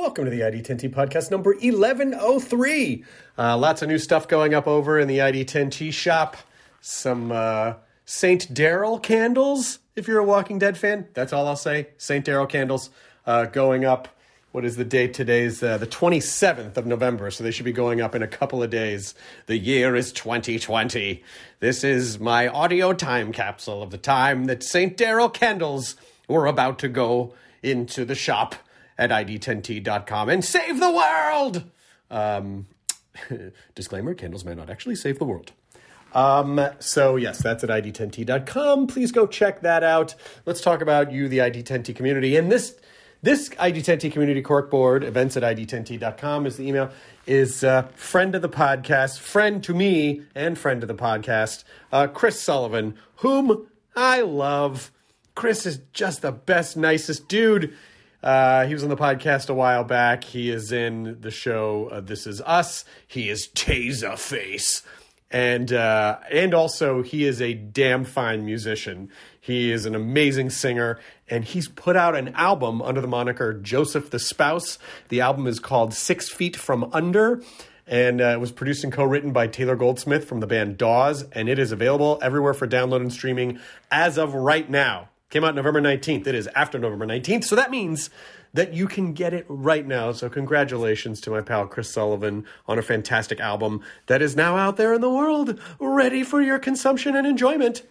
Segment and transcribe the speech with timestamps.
[0.00, 3.04] Welcome to the ID10T podcast number 1103.
[3.36, 6.38] Uh, lots of new stuff going up over in the ID10T shop.
[6.80, 7.74] Some uh,
[8.06, 8.48] St.
[8.54, 11.08] Daryl candles, if you're a Walking Dead fan.
[11.12, 11.88] That's all I'll say.
[11.98, 12.24] St.
[12.24, 12.88] Daryl candles
[13.26, 14.08] uh, going up.
[14.52, 15.12] What is the date?
[15.12, 18.62] Today's uh, the 27th of November, so they should be going up in a couple
[18.62, 19.14] of days.
[19.48, 21.22] The year is 2020.
[21.58, 24.96] This is my audio time capsule of the time that St.
[24.96, 25.94] Daryl candles
[26.26, 28.54] were about to go into the shop
[29.00, 31.64] at id10t.com and save the world.
[32.10, 32.66] Um,
[33.74, 35.52] disclaimer: candles may not actually save the world.
[36.12, 38.86] Um, so yes, that's at id10t.com.
[38.86, 40.14] Please go check that out.
[40.44, 42.36] Let's talk about you, the ID10T community.
[42.36, 42.76] And this
[43.22, 46.90] this ID10T community corkboard, events at id10t.com is the email,
[47.26, 52.06] is uh, friend of the podcast, friend to me and friend of the podcast, uh,
[52.06, 53.66] Chris Sullivan, whom
[53.96, 54.90] I love.
[55.34, 57.74] Chris is just the best, nicest dude.
[58.22, 60.24] Uh, he was on the podcast a while back.
[60.24, 62.84] He is in the show uh, This Is Us.
[63.06, 64.82] He is Taserface
[65.30, 69.10] and uh, and also he is a damn fine musician.
[69.40, 70.98] He is an amazing singer,
[71.28, 74.78] and he's put out an album under the moniker Joseph the Spouse.
[75.08, 77.42] The album is called Six Feet from Under,
[77.86, 81.48] and uh, it was produced and co-written by Taylor Goldsmith from the band Dawes, and
[81.48, 83.60] it is available everywhere for download and streaming
[83.90, 85.09] as of right now.
[85.30, 86.26] Came out November 19th.
[86.26, 88.10] It is after November 19th, so that means
[88.52, 90.10] that you can get it right now.
[90.10, 94.76] So, congratulations to my pal Chris Sullivan on a fantastic album that is now out
[94.76, 97.82] there in the world, ready for your consumption and enjoyment.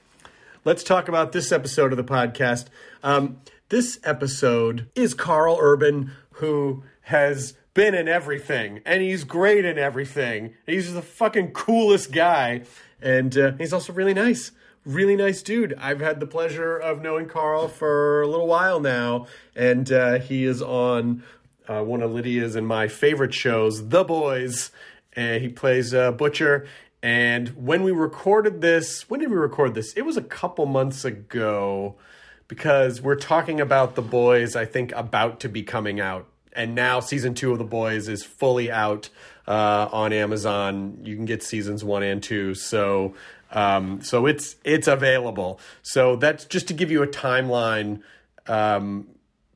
[0.65, 2.65] Let's talk about this episode of the podcast.
[3.03, 3.39] Um,
[3.69, 10.55] this episode is Karl Urban, who has been in everything, and he's great in everything.
[10.65, 12.63] He's the fucking coolest guy,
[13.01, 14.51] and uh, he's also really nice
[14.89, 15.73] really nice dude.
[15.77, 20.45] I've had the pleasure of knowing Karl for a little while now, and uh, he
[20.45, 21.23] is on
[21.67, 24.71] uh, one of Lydia's and my favorite shows, The Boys.
[25.13, 26.67] And he plays uh, Butcher.
[27.01, 29.93] And when we recorded this, when did we record this?
[29.93, 31.95] It was a couple months ago
[32.47, 36.27] because we're talking about The Boys, I think, about to be coming out.
[36.53, 39.09] And now season two of The Boys is fully out
[39.47, 40.99] uh, on Amazon.
[41.03, 42.53] You can get seasons one and two.
[42.53, 43.15] So
[43.51, 45.59] um, so it's it's available.
[45.81, 48.01] So that's just to give you a timeline.
[48.47, 49.07] Um,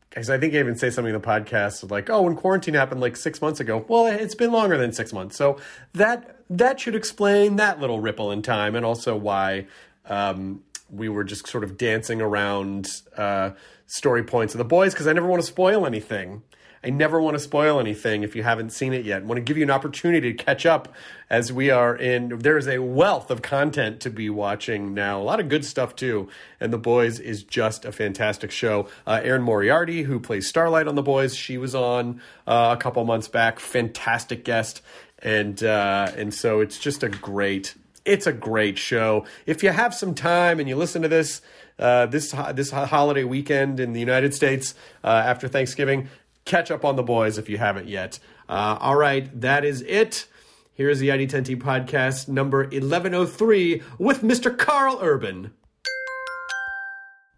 [0.09, 3.02] because I think I even say something in the podcast like, "Oh, when quarantine happened
[3.02, 5.58] like six months ago." Well, it's been longer than six months, so
[5.94, 9.66] that that should explain that little ripple in time, and also why
[10.06, 10.62] um,
[10.92, 12.88] we were just sort of dancing around
[13.18, 13.52] uh,
[13.88, 16.44] story points of the boys because I never want to spoil anything.
[16.83, 19.21] I never want to spoil anything if you haven't seen it yet.
[19.21, 20.94] I want to give you an opportunity to catch up
[21.29, 22.39] as we are in.
[22.39, 25.21] There is a wealth of content to be watching now.
[25.21, 26.27] A lot of good stuff too.
[26.59, 28.89] And The Boys is just a fantastic show.
[29.07, 33.03] Uh, Erin Moriarty, who plays Starlight on The Boys, she was on uh, a couple
[33.06, 33.59] months back.
[33.59, 34.81] Fantastic guest.
[35.19, 37.75] And uh, and so it's just a great
[38.06, 39.25] it's a great show.
[39.45, 41.41] If you have some time and you listen to this
[41.79, 46.09] uh, this this holiday weekend in the United States uh, after Thanksgiving,
[46.45, 48.19] catch up on the boys if you haven't yet.
[48.50, 50.28] Uh, all right, that is it.
[50.74, 54.56] Here's the ID10T podcast number 1103 with Mr.
[54.57, 55.54] Karl Urban.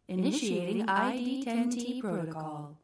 [0.08, 2.78] Initiating ID10T protocol.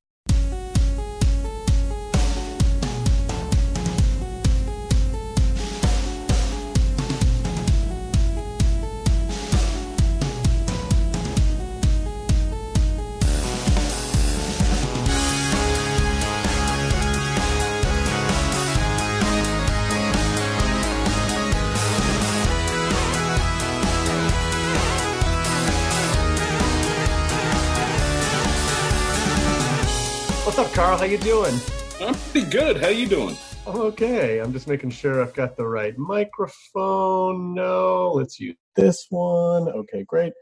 [30.81, 30.97] Karl?
[30.97, 31.53] How you doing?
[31.99, 32.81] I'm pretty good.
[32.81, 33.37] How you doing?
[33.67, 34.39] Okay.
[34.39, 37.53] I'm just making sure I've got the right microphone.
[37.53, 39.69] No, let's use this one.
[39.69, 40.33] Okay, great.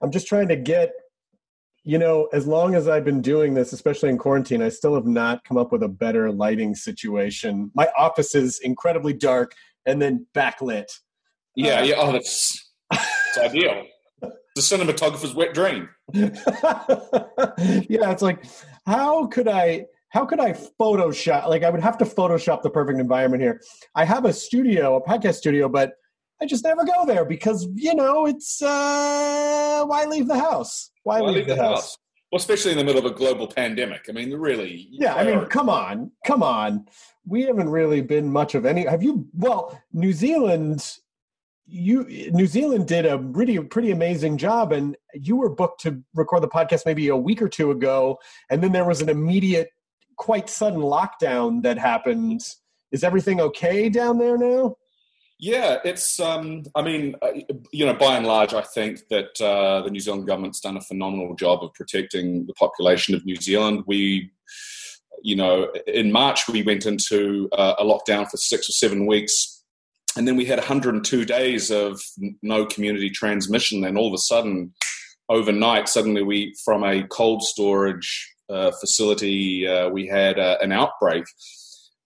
[0.00, 0.92] I'm just trying to get,
[1.84, 5.04] you know, as long as I've been doing this, especially in quarantine, I still have
[5.04, 7.70] not come up with a better lighting situation.
[7.74, 9.52] My office is incredibly dark
[9.84, 10.86] and then backlit.
[11.54, 11.94] Yeah, uh, yeah.
[11.98, 13.84] Oh, that's it's ideal.
[14.56, 15.90] The cinematographer's wet dream.
[16.14, 16.24] yeah,
[18.10, 18.42] it's like,
[18.86, 19.86] how could I?
[20.10, 21.48] How could I Photoshop?
[21.48, 23.60] Like, I would have to Photoshop the perfect environment here.
[23.94, 25.94] I have a studio, a podcast studio, but
[26.40, 30.90] I just never go there because you know it's uh, why leave the house?
[31.02, 31.80] Why, Why leave, leave the, the house?
[31.80, 31.98] house?
[32.32, 34.06] Well, especially in the middle of a global pandemic.
[34.08, 34.88] I mean, really.
[34.90, 36.86] Yeah, I mean, come on, come on.
[37.24, 38.84] We haven't really been much of any.
[38.84, 39.26] Have you?
[39.32, 40.98] Well, New Zealand,
[41.66, 46.42] you New Zealand did a pretty pretty amazing job, and you were booked to record
[46.42, 48.18] the podcast maybe a week or two ago,
[48.50, 49.70] and then there was an immediate,
[50.16, 52.40] quite sudden lockdown that happened.
[52.92, 54.76] Is everything okay down there now?
[55.38, 56.18] Yeah, it's.
[56.18, 57.32] Um, I mean, uh,
[57.72, 60.80] you know, by and large, I think that uh, the New Zealand government's done a
[60.80, 63.84] phenomenal job of protecting the population of New Zealand.
[63.86, 64.30] We,
[65.22, 69.55] you know, in March we went into uh, a lockdown for six or seven weeks,
[70.16, 72.00] and then we had 102 days of
[72.42, 73.84] no community transmission.
[73.84, 74.72] And all of a sudden,
[75.28, 81.24] overnight, suddenly we, from a cold storage uh, facility, uh, we had uh, an outbreak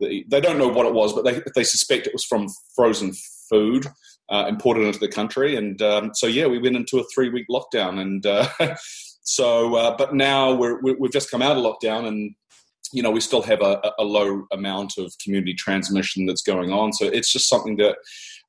[0.00, 3.12] they, they don't know what it was, but they, they suspect it was from frozen
[3.48, 3.86] food
[4.30, 5.56] uh, imported into the country.
[5.56, 8.00] And um, so, yeah, we went into a three week lockdown.
[8.00, 8.48] And uh,
[9.22, 12.34] so, uh, but now we're, we- we've just come out of lockdown and
[12.92, 16.92] you know, we still have a, a low amount of community transmission that's going on.
[16.92, 17.96] So it's just something that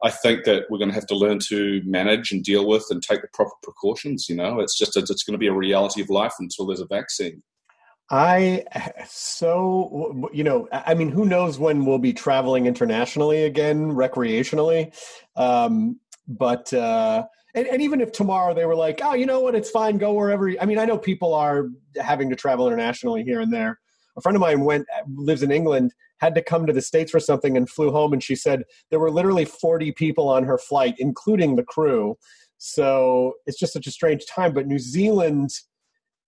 [0.04, 3.04] I think that we're going to have to learn to manage and deal with and
[3.04, 4.28] take the proper precautions.
[4.30, 6.88] You know, it's just it's going to be a reality of life until there's a
[6.88, 7.44] vaccine.
[8.12, 8.66] I
[9.08, 14.94] so you know I mean who knows when we'll be traveling internationally again recreationally,
[15.38, 15.98] um,
[16.28, 17.24] but uh,
[17.56, 20.12] and, and even if tomorrow they were like oh you know what it's fine go
[20.12, 21.70] wherever I mean I know people are
[22.02, 23.80] having to travel internationally here and there.
[24.18, 24.86] A friend of mine went
[25.16, 28.24] lives in England had to come to the states for something and flew home and
[28.24, 32.18] she said there were literally 40 people on her flight including the crew.
[32.58, 34.54] So it's just such a strange time.
[34.54, 35.50] But New Zealand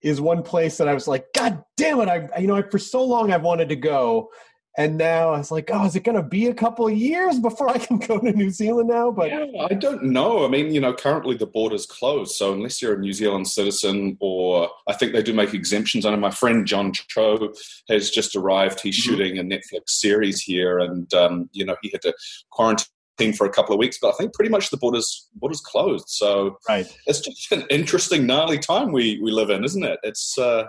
[0.02, 2.08] is one place that I was like, God damn it!
[2.08, 4.28] I you know I, for so long I've wanted to go,
[4.76, 7.38] and now I was like, oh, is it going to be a couple of years
[7.38, 9.10] before I can go to New Zealand now?
[9.10, 10.44] But Yeah, I don't know.
[10.44, 14.16] I mean, you know, currently the border's closed, so unless you're a New Zealand citizen,
[14.20, 16.04] or I think they do make exemptions.
[16.04, 17.52] I know my friend John Cho
[17.88, 18.80] has just arrived.
[18.80, 19.02] He's Mhm.
[19.04, 22.14] shooting a Netflix series here, and um, you know, he had to
[22.50, 22.86] quarantine
[23.36, 23.98] for a couple of weeks.
[24.02, 26.06] But I think pretty much the border's border's closed.
[26.08, 30.00] So right, it's just an interesting, gnarly time we we live in, isn't it?
[30.02, 30.64] It's uh,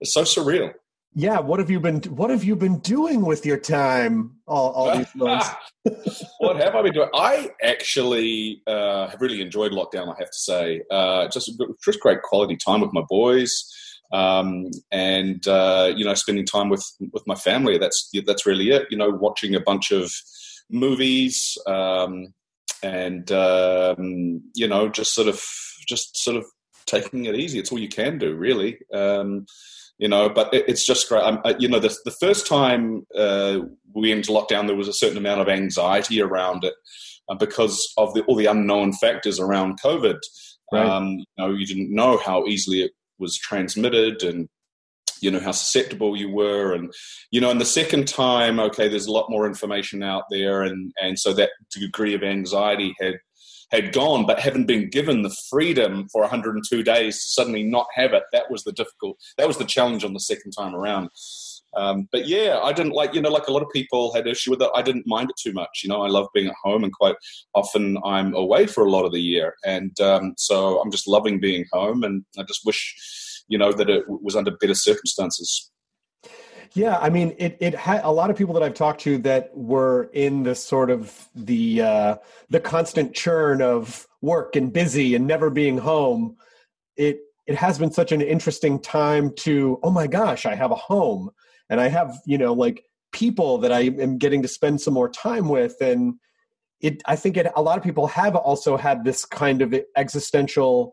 [0.00, 0.72] it's so surreal.
[1.14, 1.40] Yeah.
[1.40, 5.06] What have you been What have you been doing with your time all, all these
[5.14, 5.50] months?
[6.38, 7.08] what have I been doing?
[7.14, 10.14] I actually uh, have really enjoyed lockdown.
[10.14, 13.64] I have to say, uh, just just great quality time with my boys,
[14.12, 17.78] um, and uh, you know, spending time with with my family.
[17.78, 18.86] That's that's really it.
[18.90, 20.12] You know, watching a bunch of
[20.70, 22.32] movies, um,
[22.82, 25.42] and um, you know, just sort of
[25.88, 26.44] just sort of
[26.86, 27.58] taking it easy.
[27.58, 28.78] It's all you can do, really.
[28.92, 29.46] Um,
[30.00, 31.22] you know, but it, it's just great.
[31.22, 33.58] I'm, I, you know, the, the first time uh,
[33.94, 36.72] we went into lockdown, there was a certain amount of anxiety around it
[37.28, 40.18] uh, because of the, all the unknown factors around COVID.
[40.72, 40.86] Right.
[40.86, 44.48] Um, you know, you didn't know how easily it was transmitted, and
[45.20, 46.94] you know how susceptible you were, and
[47.30, 50.92] you know, and the second time, okay, there's a lot more information out there, and
[51.02, 53.16] and so that degree of anxiety had
[53.70, 58.12] had gone, but having been given the freedom for 102 days to suddenly not have
[58.12, 61.10] it, that was the difficult, that was the challenge on the second time around.
[61.76, 64.50] Um, but yeah, I didn't like, you know, like a lot of people had issue
[64.50, 64.70] with it.
[64.74, 65.82] I didn't mind it too much.
[65.84, 67.14] You know, I love being at home and quite
[67.54, 69.54] often I'm away for a lot of the year.
[69.64, 73.88] And um, so I'm just loving being home and I just wish, you know, that
[73.88, 75.70] it was under better circumstances.
[76.72, 79.50] Yeah, I mean, it it had a lot of people that I've talked to that
[79.56, 82.16] were in the sort of the uh,
[82.48, 86.36] the constant churn of work and busy and never being home.
[86.96, 90.76] It it has been such an interesting time to oh my gosh, I have a
[90.76, 91.30] home
[91.68, 95.08] and I have you know like people that I am getting to spend some more
[95.08, 96.14] time with and
[96.80, 100.92] it I think it a lot of people have also had this kind of existential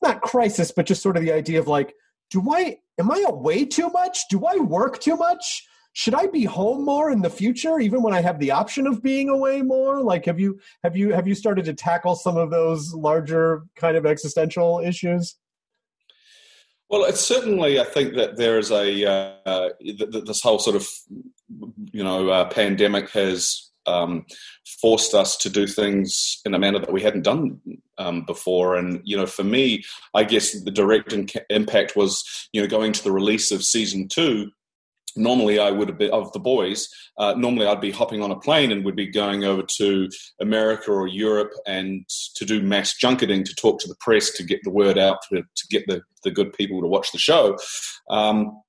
[0.00, 1.94] not crisis but just sort of the idea of like
[2.30, 4.28] do I am I away too much?
[4.28, 5.66] Do I work too much?
[5.94, 9.02] Should I be home more in the future, even when I have the option of
[9.02, 10.00] being away more?
[10.00, 13.96] Like, have you have you have you started to tackle some of those larger kind
[13.96, 15.36] of existential issues?
[16.88, 17.80] Well, it's certainly.
[17.80, 19.04] I think that there is a
[19.44, 20.88] uh, this whole sort of
[21.92, 24.26] you know uh, pandemic has um,
[24.80, 27.60] forced us to do things in a manner that we hadn't done
[27.98, 28.76] um, before.
[28.76, 31.14] And you know, for me, I guess the direct
[31.50, 34.50] impact was you know going to the release of season two
[35.18, 36.88] normally I would have been of the boys.
[37.18, 40.08] Uh, normally I'd be hopping on a plane and would be going over to
[40.40, 42.04] America or Europe and
[42.36, 45.42] to do mass junketing to talk to the press to get the word out to,
[45.42, 47.58] to get the, the good people to watch the show.
[48.10, 48.60] Um,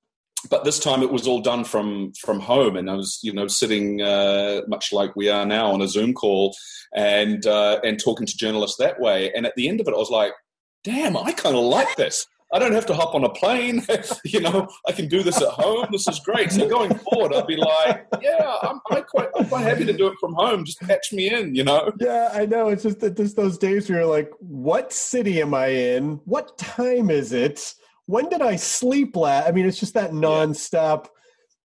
[0.49, 3.47] but this time it was all done from from home, and I was you know
[3.47, 6.55] sitting uh, much like we are now on a Zoom call
[6.95, 9.31] and uh, and talking to journalists that way.
[9.33, 10.33] And at the end of it, I was like,
[10.83, 13.85] "Damn, I kind of like this." I don't have to hop on a plane.
[14.25, 15.87] you know, I can do this at home.
[15.91, 16.51] This is great.
[16.51, 20.07] So going forward, I'd be like, yeah, I'm, I'm, quite, I'm quite happy to do
[20.07, 20.65] it from home.
[20.65, 21.91] Just patch me in, you know?
[21.99, 22.69] Yeah, I know.
[22.69, 26.21] It's just that just those days where you're like, what city am I in?
[26.25, 27.75] What time is it?
[28.09, 29.47] When did I sleep last?
[29.47, 31.07] I mean, it's just that nonstop.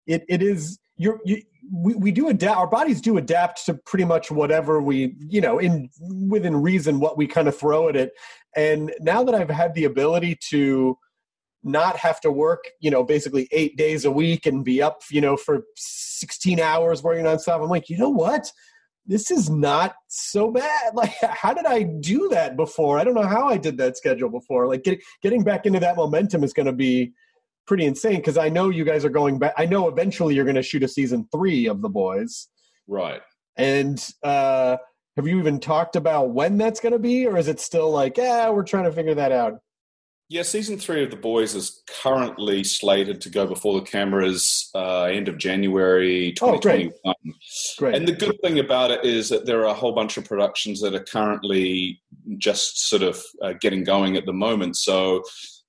[0.05, 0.77] It it is.
[0.97, 1.41] You're you.
[1.71, 5.59] We, we do adapt our bodies do adapt to pretty much whatever we you know
[5.59, 5.89] in
[6.27, 8.11] within reason what we kind of throw at it
[8.53, 10.97] and now that I've had the ability to
[11.63, 15.21] not have to work, you know, basically eight days a week and be up, you
[15.21, 18.51] know, for 16 hours working on stuff, I'm like, you know what?
[19.05, 20.91] This is not so bad.
[20.95, 22.99] Like, how did I do that before?
[22.99, 24.67] I don't know how I did that schedule before.
[24.67, 27.13] Like, get, getting back into that momentum is going to be
[27.65, 29.53] pretty insane because I know you guys are going back.
[29.57, 32.47] I know eventually you're going to shoot a season three of The Boys.
[32.87, 33.21] Right.
[33.57, 34.77] And, uh,
[35.15, 38.17] have you even talked about when that's going to be, or is it still like,
[38.17, 39.59] yeah, we're trying to figure that out?
[40.33, 45.03] Yeah, season three of The Boys is currently slated to go before the cameras uh,
[45.03, 46.91] end of January 2021.
[47.05, 47.35] Oh, great.
[47.77, 47.93] great.
[47.93, 50.81] And the good thing about it is that there are a whole bunch of productions
[50.81, 52.01] that are currently
[52.39, 54.75] just sort of uh, getting going at the moment.
[54.75, 55.21] So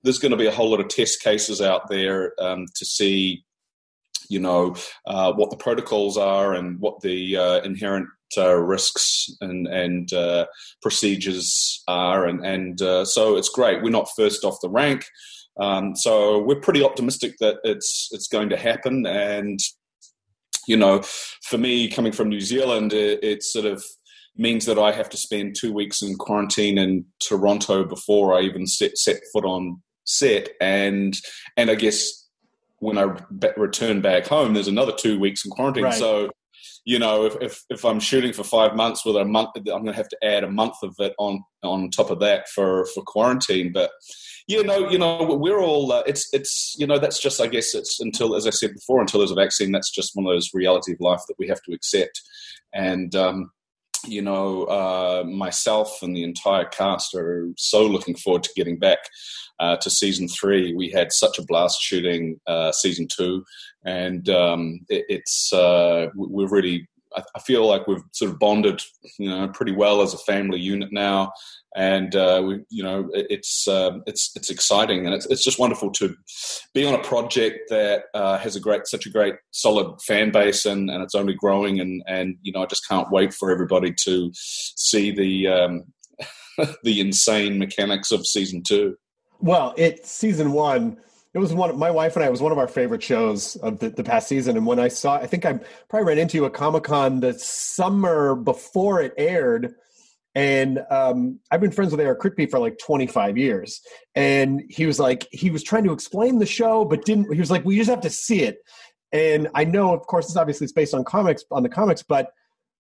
[0.03, 3.45] there's going to be a whole lot of test cases out there um, to see
[4.29, 4.75] you know
[5.07, 10.47] uh, what the protocols are and what the uh, inherent uh, risks and and uh,
[10.83, 13.83] procedures are, and and uh, so it's great.
[13.83, 15.05] We're not first off the rank,
[15.61, 19.07] um, so we're pretty optimistic that it's it's going to happen.
[19.07, 19.61] And
[20.67, 21.03] you know,
[21.49, 23.85] for me, coming from New Zealand, it, sort of
[24.37, 28.67] means that I have to spend two weeks in quarantine in Toronto before I even
[28.67, 31.17] set, set foot on set, and
[31.57, 32.24] and I guess
[32.85, 33.17] when I
[33.57, 35.85] return back home, there's another two weeks in quarantine.
[35.85, 35.95] Right.
[35.95, 36.31] So
[36.87, 39.87] you know, if, if, if I'm shooting for five months with a month, I'm going
[39.87, 43.03] to have to add a month of it on on top of that for for
[43.03, 43.73] quarantine.
[43.73, 43.91] But
[44.47, 47.75] you know, you know, we're all uh, it's it's you know that's just I guess
[47.75, 50.51] it's until as I said before until there's a vaccine that's just one of those
[50.53, 52.21] reality of life that we have to accept.
[52.75, 53.51] And um,
[54.07, 58.99] you know, uh, myself and the entire cast are so looking forward to getting back
[59.61, 60.75] uh, to season three.
[60.75, 63.45] We had such a blast shooting uh, season two,
[63.85, 66.89] and um, it, it's uh, we're really.
[67.17, 68.83] I feel like we've sort of bonded,
[69.19, 71.33] you know, pretty well as a family unit now,
[71.77, 75.91] and uh, we, you know, it's uh, it's it's exciting, and it's it's just wonderful
[75.93, 76.15] to
[76.73, 80.67] be on a project that uh, has a great, such a great, solid fan base,
[80.67, 83.93] and, and it's only growing, and and you know, I just can't wait for everybody
[84.05, 85.85] to see the um,
[86.85, 88.97] the insane mechanics of season two.
[89.41, 90.99] Well, it season one.
[91.35, 91.77] It was one.
[91.77, 94.57] My wife and I was one of our favorite shows of the, the past season.
[94.57, 97.35] And when I saw, I think I probably ran into you at Comic Con the
[97.35, 99.75] summer before it aired.
[100.37, 103.81] And um, I've been friends with Eric Kripke for like 25 years.
[104.15, 107.33] And he was like, he was trying to explain the show, but didn't.
[107.33, 108.59] He was like, we just have to see it.
[109.11, 112.31] And I know, of course, it's obviously it's based on comics, on the comics, but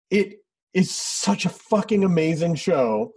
[0.10, 0.40] it
[0.74, 3.14] is such a fucking amazing show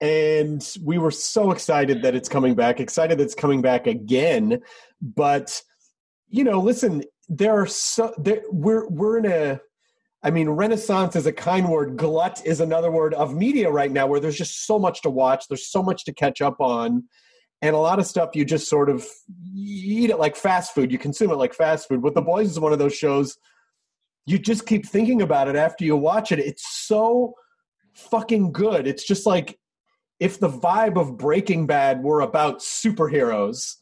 [0.00, 4.60] and we were so excited that it's coming back excited that it's coming back again.
[5.00, 5.60] But
[6.28, 9.60] you know listen there are so there, we're we're in a
[10.22, 11.96] i mean renaissance is a kind word.
[11.96, 15.46] Glut is another word of media right now where there's just so much to watch.
[15.48, 17.04] There's so much to catch up on.
[17.60, 19.04] And a lot of stuff you just sort of
[19.52, 20.92] eat it like fast food.
[20.92, 22.02] You consume it like fast food.
[22.02, 23.36] But the boys is one of those shows
[24.28, 26.38] you just keep thinking about it after you watch it.
[26.38, 27.32] It's so
[27.94, 28.86] fucking good.
[28.86, 29.58] It's just like
[30.20, 33.76] if the vibe of Breaking Bad were about superheroes,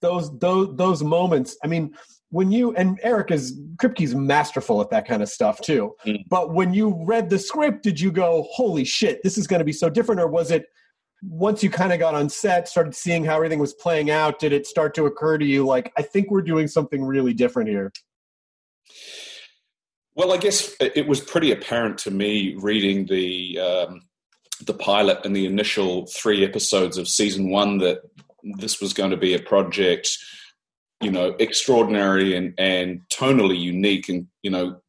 [0.00, 1.56] those those those moments.
[1.62, 1.94] I mean,
[2.30, 5.94] when you and Eric is Kripke's masterful at that kind of stuff too.
[6.06, 6.24] Mm.
[6.28, 9.64] But when you read the script, did you go, "Holy shit, this is going to
[9.64, 10.66] be so different," or was it?
[11.22, 14.52] Once you kind of got on set, started seeing how everything was playing out, did
[14.52, 17.90] it start to occur to you like, I think we're doing something really different here?
[20.16, 24.02] Well, I guess it was pretty apparent to me reading the um,
[24.60, 28.02] the pilot and the initial three episodes of season one that
[28.58, 30.18] this was going to be a project,
[31.00, 34.80] you know, extraordinary and and tonally unique, and you know,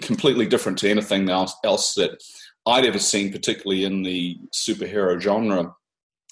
[0.00, 2.22] completely different to anything else else that
[2.66, 5.74] I'd ever seen, particularly in the superhero genre.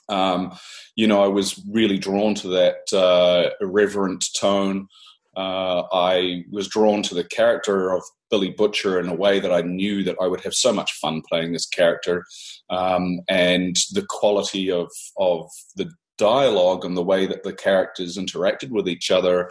[0.08, 0.58] Um,
[0.96, 4.88] you know, I was really drawn to that uh, irreverent tone.
[5.36, 9.62] Uh, I was drawn to the character of Billy Butcher in a way that I
[9.62, 12.24] knew that I would have so much fun playing this character,
[12.68, 18.70] um, and the quality of of the dialogue and the way that the characters interacted
[18.70, 19.50] with each other.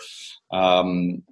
[0.51, 1.23] Um,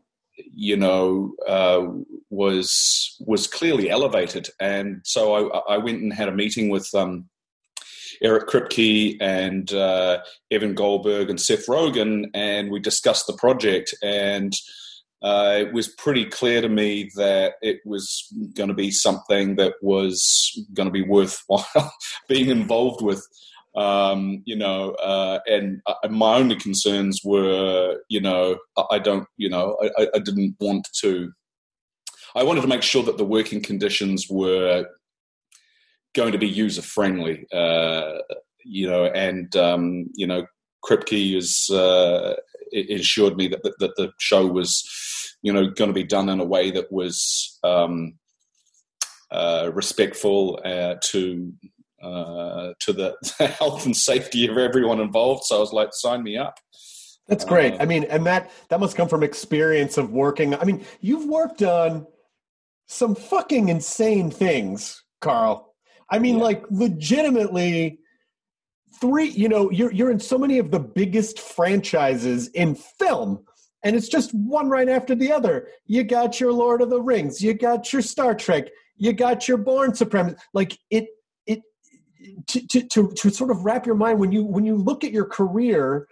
[0.54, 1.88] you know, uh,
[2.30, 7.28] was was clearly elevated, and so I, I, went and had a meeting with um,
[8.22, 10.20] Eric Kripke and uh,
[10.52, 13.96] Evan Goldberg and Seth Rogen, and we discussed the project.
[14.04, 14.54] And
[15.22, 19.74] uh, it was pretty clear to me that it was going to be something that
[19.82, 21.94] was going to be worthwhile
[22.28, 23.26] being involved with.
[23.76, 28.58] Um, you know, uh, and uh, my only concerns were, you know,
[28.90, 31.32] I don't, you know, I, I didn't want to.
[32.36, 34.86] I wanted to make sure that the working conditions were
[36.16, 37.46] going to be user friendly.
[37.52, 38.18] Uh,
[38.64, 40.46] you know, and um, you know,
[40.84, 42.36] Kripke is uh,
[42.72, 44.88] ensured me that, that, that the show was,
[45.42, 48.14] you know, going to be done in a way that was um,
[49.32, 51.54] uh, respectful uh, to
[52.02, 53.16] uh, to the
[53.60, 55.44] health and safety of everyone involved.
[55.46, 56.60] So I was like, sign me up.
[57.28, 57.74] That's great.
[57.74, 60.56] Uh, I mean, and that that must come from experience of working.
[60.56, 62.08] I mean, you've worked on
[62.88, 65.74] some fucking insane things, Karl.
[66.10, 66.44] I mean, yeah.
[66.44, 68.00] like legitimately
[69.00, 73.44] three, you know, you're you're in so many of the biggest franchises in film.
[73.84, 75.70] And it's just one right after the other.
[75.86, 78.66] You got your Lord of the Rings, you got your Star Trek,
[78.98, 80.36] you got your Bourne Supremacy.
[80.54, 81.08] Like it
[81.46, 81.62] it
[82.48, 85.12] to, to, to, to sort of wrap your mind when you when you look at
[85.12, 86.08] your career,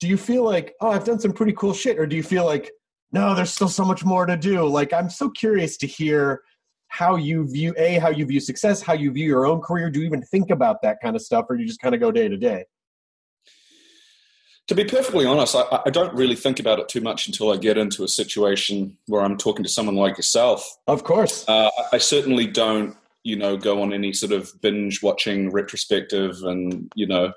[0.00, 1.98] do you feel like, oh, I've done some pretty cool shit?
[1.98, 2.70] Or do you feel like,
[3.12, 4.66] no, there's still so much more to do?
[4.66, 6.42] Like I'm so curious to hear
[6.88, 9.90] how you view a how you view success how you view your own career.
[9.90, 12.10] Do you even think about that kind of stuff or you just kind of go
[12.10, 12.64] day to day?
[14.68, 17.56] To be perfectly honest I, I, don't really think about it too much until i
[17.56, 20.76] get into a situation where i'm talking to someone like yourself.
[20.86, 21.44] Of course.
[21.48, 26.90] Uh, i certainly don't you know go on any sort of binge watching retrospective and
[26.94, 27.32] you know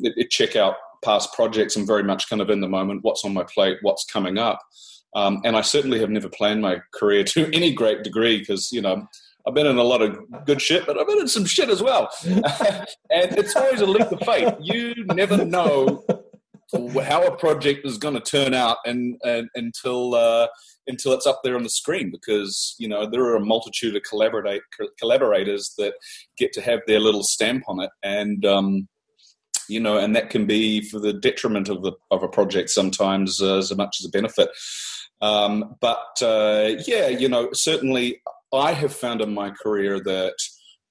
[0.00, 1.76] it, it check out past projects.
[1.76, 4.60] I'm very much kind of in the moment what's on my plate what's coming up
[5.14, 8.80] um, and I certainly have never planned my career to any great degree because, you
[8.80, 9.06] know,
[9.46, 11.82] I've been in a lot of good shit, but I've been in some shit as
[11.82, 12.10] well.
[12.24, 14.54] and it's always a leap of faith.
[14.60, 16.04] You never know
[17.02, 20.46] how a project is going to turn out and, and until uh,
[20.86, 24.02] until it's up there on the screen because you know there are a multitude of
[24.02, 24.62] collaborate
[24.98, 25.94] collaborators that
[26.36, 28.88] get to have their little stamp on it and um,
[29.70, 33.40] you know and that can be for the detriment of the of a project sometimes
[33.40, 34.50] uh, as much as a benefit
[35.20, 40.34] um, but uh, yeah, you know, certainly I have found in my career that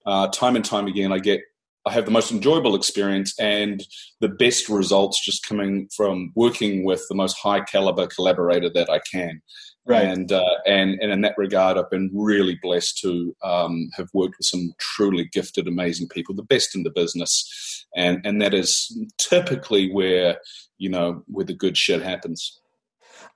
[0.06, 1.42] uh, time and time again I get
[1.86, 3.82] I have the most enjoyable experience and
[4.20, 9.00] the best results just coming from working with the most high caliber collaborator that I
[9.12, 9.42] can.
[9.88, 10.06] Right.
[10.06, 14.36] And, uh, and and in that regard, I've been really blessed to um, have worked
[14.38, 18.96] with some truly gifted, amazing people, the best in the business, and and that is
[19.18, 20.38] typically where
[20.78, 22.60] you know where the good shit happens.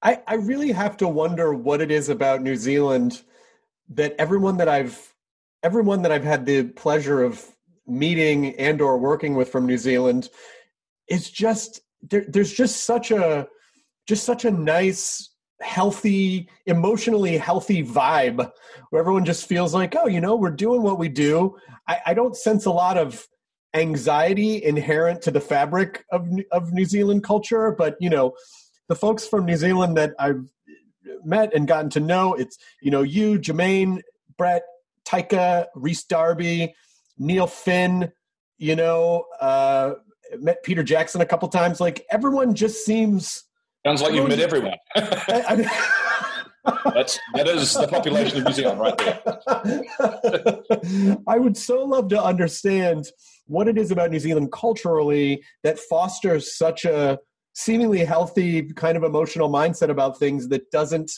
[0.02, 3.22] I, I really have to wonder what it is about New Zealand
[3.90, 5.14] that everyone that I've
[5.64, 7.46] everyone that I've had the pleasure of
[7.88, 10.30] meeting and or working with from New Zealand
[11.08, 13.48] is just there, there's just such a
[14.08, 15.30] just such a nice
[15.62, 18.52] healthy emotionally healthy vibe
[18.90, 21.56] where everyone just feels like oh you know we're doing what we do
[21.88, 23.26] i, I don't sense a lot of
[23.74, 28.34] anxiety inherent to the fabric of of new zealand culture but you know
[28.90, 30.46] the folks from New Zealand that I've
[31.24, 34.02] met and gotten to know, it's you know you, Jermaine,
[34.38, 34.64] Brett,
[35.08, 36.76] Taika, Rhys Darby,
[37.18, 38.12] Neil Finn,
[38.58, 39.94] you know, uh,
[40.38, 41.80] met Peter Jackson a couple times.
[41.80, 43.44] Like everyone just seems
[43.86, 44.74] sounds like you've met everyone.
[44.96, 45.56] I, I,
[46.66, 49.22] That's that is the population of New Zealand right there.
[51.28, 53.06] I would so love to understand
[53.48, 57.20] what it is about New Zealand culturally that fosters such a
[57.54, 61.12] seemingly healthy kind of emotional mindset about things that doesn't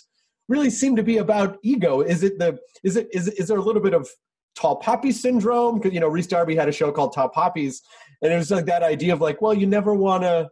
[0.48, 2.02] really seem to be about ego.
[2.02, 4.10] Is it the is it is is there a little bit of
[4.56, 5.76] tall poppy syndrome?
[5.76, 7.82] Because you know, Rhys Darby had a show called Tall Poppies,
[8.22, 10.50] and it was like that idea of like, well, you never want to,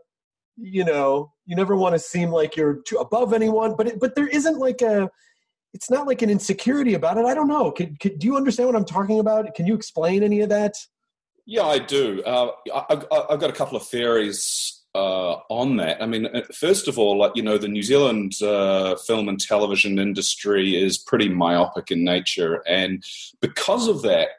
[0.57, 4.15] you know, you never want to seem like you're too above anyone, but it, but
[4.15, 5.09] there isn't like a.
[5.73, 7.25] It's not like an insecurity about it.
[7.25, 7.71] I don't know.
[7.71, 9.55] Could, could, do you understand what I'm talking about?
[9.55, 10.75] Can you explain any of that?
[11.47, 12.21] Yeah, I do.
[12.23, 12.85] Uh, I,
[13.31, 16.01] have got a couple of theories uh, on that.
[16.01, 19.39] I mean, uh, first of all, like you know, the New Zealand uh, film and
[19.39, 23.03] television industry is pretty myopic in nature, and
[23.41, 24.29] because of that,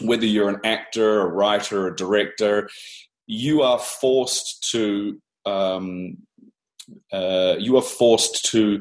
[0.00, 2.70] whether you're an actor, a writer, a director,
[3.26, 6.18] you are forced to um,
[7.12, 8.80] uh, you are forced to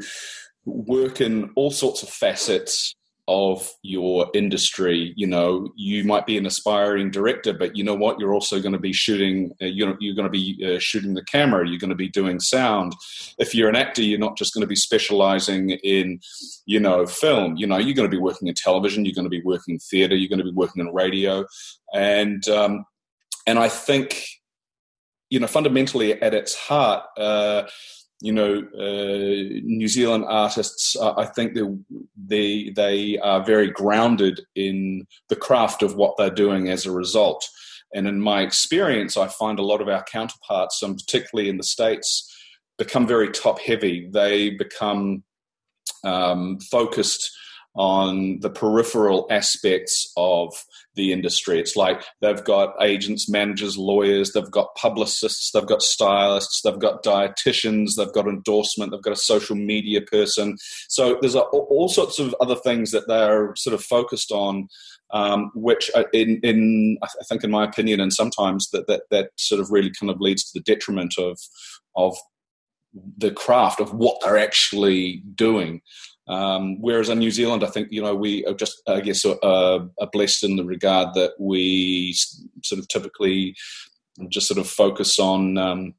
[0.65, 2.95] work in all sorts of facets
[3.30, 5.13] of your industry.
[5.15, 8.19] You know you might be an aspiring director but you know what?
[8.19, 11.23] You're also going to be shooting uh, you're, you're going to be uh, shooting the
[11.23, 11.67] camera.
[11.67, 12.93] You're going to be doing sound.
[13.39, 16.19] If you're an actor you're not just going to be specializing in
[16.65, 17.56] you know film.
[17.56, 19.06] You know you're going to be working in television.
[19.06, 20.15] You're going to be working in theater.
[20.15, 21.45] You're going to be working in radio.
[21.93, 22.86] And um,
[23.45, 24.26] and i think
[25.34, 27.63] you know fundamentally at its heart uh,
[28.22, 31.62] you know, uh, New Zealand artists, uh, I think they,
[32.15, 37.46] they they are very grounded in the craft of what they're doing as a result.
[37.93, 41.65] And in my experience, I find a lot of our counterparts, and particularly in the
[41.65, 42.34] states,
[42.78, 44.10] become very top heavy.
[44.10, 45.26] They become
[46.06, 47.30] um, focused
[47.76, 50.54] on the peripheral aspects of
[50.96, 51.60] the industry.
[51.60, 57.04] It's like they've got agents, managers, lawyers, they've got publicists, they've got stylists, they've got
[57.04, 60.58] dietitians, they've got endorsement, they've got a social media person.
[60.88, 64.68] So there's a, all sorts of other things that they're sort of focused on.
[65.12, 69.62] Um, which, in, in I think, in my opinion, and sometimes that, that that sort
[69.62, 71.38] of really kind of leads to the detriment of
[71.96, 72.16] of
[73.18, 75.82] the craft of what they're actually doing.
[76.28, 79.36] Um, whereas in New Zealand, I think you know we are just, I guess, uh,
[79.44, 82.16] are blessed in the regard that we
[82.64, 83.56] sort of typically
[84.30, 85.94] just sort of focus on, um,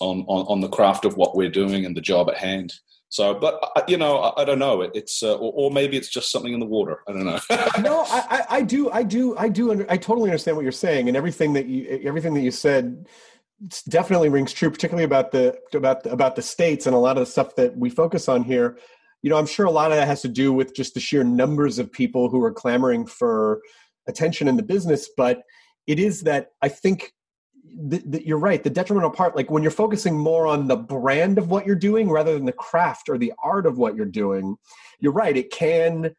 [0.00, 2.74] on on on the craft of what we're doing and the job at hand.
[3.08, 4.82] So, but uh, you know, I, I don't know.
[4.82, 7.00] It's uh, or, or, maybe it's just something in the water.
[7.08, 7.40] I don't know.
[7.82, 9.70] no, I, I, do, I do, I do.
[9.70, 13.06] Under, I totally understand what you're saying, and everything that you, everything that you said
[13.88, 17.30] definitely rings true, particularly about the about about the states and a lot of the
[17.30, 18.78] stuff that we focus on here
[19.22, 21.24] you know, I'm sure a lot of that has to do with just the sheer
[21.24, 23.60] numbers of people who are clamoring for
[24.08, 25.08] attention in the business.
[25.16, 25.42] But
[25.86, 27.12] it is that I think
[27.74, 28.62] that you're right.
[28.62, 32.10] The detrimental part, like when you're focusing more on the brand of what you're doing
[32.10, 34.56] rather than the craft or the art of what you're doing,
[34.98, 35.36] you're right.
[35.36, 36.14] It can,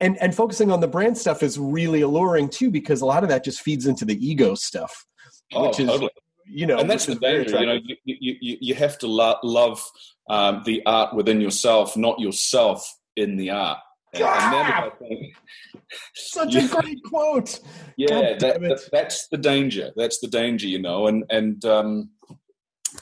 [0.00, 3.28] and and focusing on the brand stuff is really alluring too because a lot of
[3.28, 5.04] that just feeds into the ego stuff,
[5.52, 6.10] oh, which is totally.
[6.48, 7.60] You know, and that's the danger.
[7.60, 9.82] You know, you, you you have to lo- love
[10.28, 13.78] um, the art within yourself, not yourself in the art.
[14.14, 14.90] And, ah!
[15.00, 15.32] and
[16.14, 17.60] Such a great quote.
[17.96, 19.92] Yeah, that, that, that's the danger.
[19.96, 22.10] That's the danger, you know, and and um,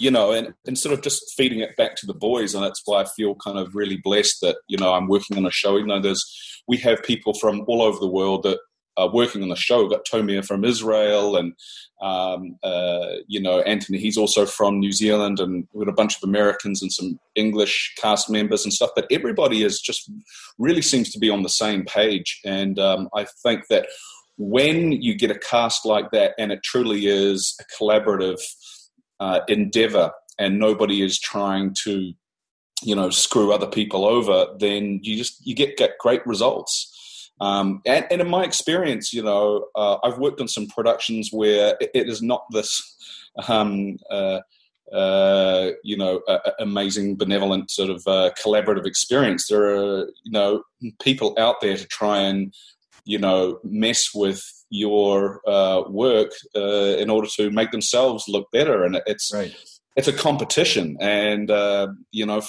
[0.01, 2.83] you know, and, and sort of just feeding it back to the boys, and that's
[2.85, 5.77] why I feel kind of really blessed that you know I'm working on a show.
[5.77, 6.25] You know, there's
[6.67, 8.59] we have people from all over the world that
[8.97, 9.83] uh, working on the show.
[9.83, 11.55] We've got Tomer from Israel, and
[12.03, 13.99] um, uh, you know Antony.
[13.99, 17.95] He's also from New Zealand, and we've got a bunch of Americans and some English
[18.01, 18.91] cast members and stuff.
[18.95, 20.11] But everybody is just
[20.59, 23.87] really seems to be on the same page, and um, I think that
[24.37, 28.41] when you get a cast like that, and it truly is a collaborative
[29.21, 32.13] uh, endeavor, and nobody is trying to
[32.83, 36.91] you know screw other people over, then you just you get, get great results.
[37.41, 41.77] Um, and, and, in my experience, you know, uh, I've worked on some productions where
[41.81, 42.97] it, it is not this,
[43.49, 44.41] um, uh,
[44.93, 46.21] uh, you know,
[46.61, 49.49] amazing, benevolent sort of uh, collaborative experience.
[49.49, 50.63] There are, you know,
[51.03, 52.55] people out there to try and,
[53.05, 58.85] you know, mess with your uh, work uh, in order to make themselves look better,
[58.85, 59.55] and it's right.
[59.97, 61.51] it's a competition, and
[62.13, 62.43] you know.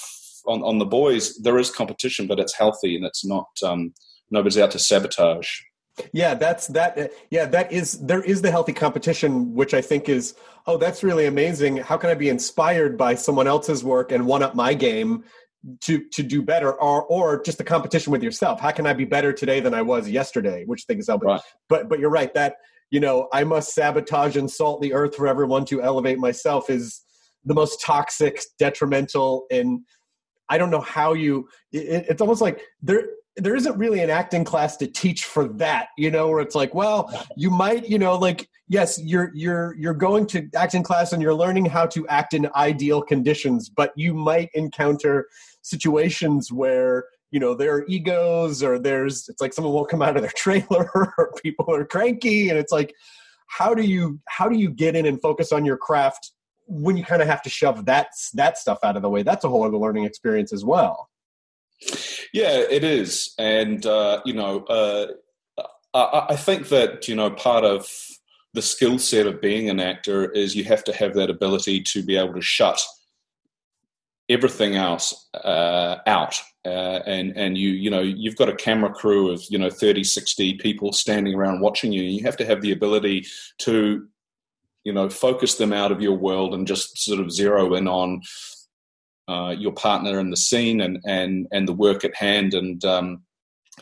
[0.48, 3.92] on, on the boys, there is competition, but it's healthy and it's not um,
[4.36, 5.50] nobody's out to sabotage.
[6.12, 7.14] Yeah, that's that.
[7.30, 10.36] Yeah, that is there is the healthy competition, which I think is
[10.68, 11.78] oh, that's really amazing.
[11.78, 15.24] How can I be inspired by someone else's work and one up my game
[15.82, 18.60] to to do better, or or just the competition with yourself?
[18.60, 20.66] How can I be better today than I was yesterday?
[20.66, 21.42] Which thing is right.
[21.70, 22.58] But but you're right that
[22.92, 27.02] you know I must sabotage and salt the earth for everyone to elevate myself is
[27.46, 29.82] the most toxic, detrimental, and
[30.50, 31.48] I don't know how you.
[31.72, 35.90] It, it's almost like there there isn't really an acting class to teach for that
[35.98, 39.94] you know where it's like well you might you know like yes you're you're you're
[39.94, 44.14] going to acting class and you're learning how to act in ideal conditions but you
[44.14, 45.28] might encounter
[45.62, 50.16] situations where you know there are egos or there's it's like someone will come out
[50.16, 52.94] of their trailer or people are cranky and it's like
[53.48, 56.32] how do you how do you get in and focus on your craft
[56.68, 59.24] when you kind of have to shove that that stuff out of the way?
[59.24, 61.10] That's a whole other learning experience as well
[62.34, 65.08] yeah, it is, and uh, you know, uh,
[65.94, 67.88] I, I, think that you know part of
[68.54, 72.02] the skill set of being an actor is you have to have that ability to
[72.02, 72.82] be able to shut
[74.30, 76.42] everything else uh, out.
[76.66, 80.04] Uh, and and you you know you've got a camera crew of you know 30
[80.04, 82.02] 60 people standing around watching you.
[82.02, 83.28] You have to have the ability
[83.60, 84.08] to
[84.84, 88.22] you know focus them out of your world and just sort of zero in on
[89.28, 93.24] uh, your partner in the scene and and and the work at hand and um,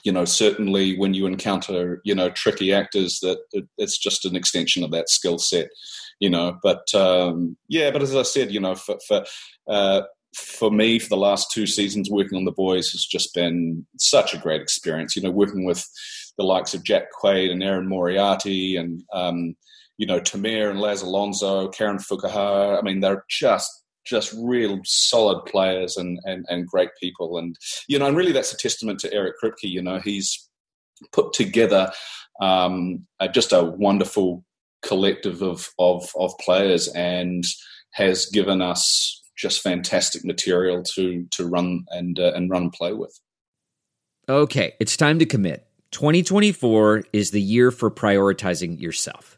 [0.04, 4.36] you know certainly when you encounter you know tricky actors that it, it's just an
[4.36, 5.68] extension of that skill set
[6.20, 9.24] you know but um, yeah but as i said you know for, for
[9.68, 10.02] uh,
[10.36, 14.34] for me, for the last two seasons, working on the boys has just been such
[14.34, 15.16] a great experience.
[15.16, 15.88] You know, working with
[16.38, 19.56] the likes of Jack Quaid and Erin Moriarty and, um,
[19.98, 22.80] you know, Tomer and Laz Alonso, Karen Fukuhara.
[22.80, 27.38] I mean, they're just just real solid players and, and, and great people.
[27.38, 27.56] And,
[27.88, 29.63] you know, and really that's a testament to Eric Kripke.
[29.63, 30.50] You know, he's
[31.12, 31.92] put together
[32.42, 34.44] um, just a wonderful
[34.84, 37.46] collective of, of, of players and
[37.92, 42.94] has given us just fantastic material to to run and uh, and run and play
[42.94, 43.20] with.
[44.30, 45.68] Okay, it's time to commit.
[45.92, 49.38] 2024 is the year for prioritizing yourself.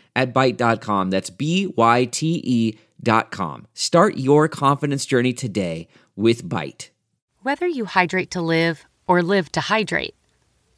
[0.15, 1.09] at Byte.com.
[1.09, 3.67] That's B Y T E dot com.
[3.73, 6.89] Start your confidence journey today with Byte.
[7.41, 10.15] Whether you hydrate to live or live to hydrate,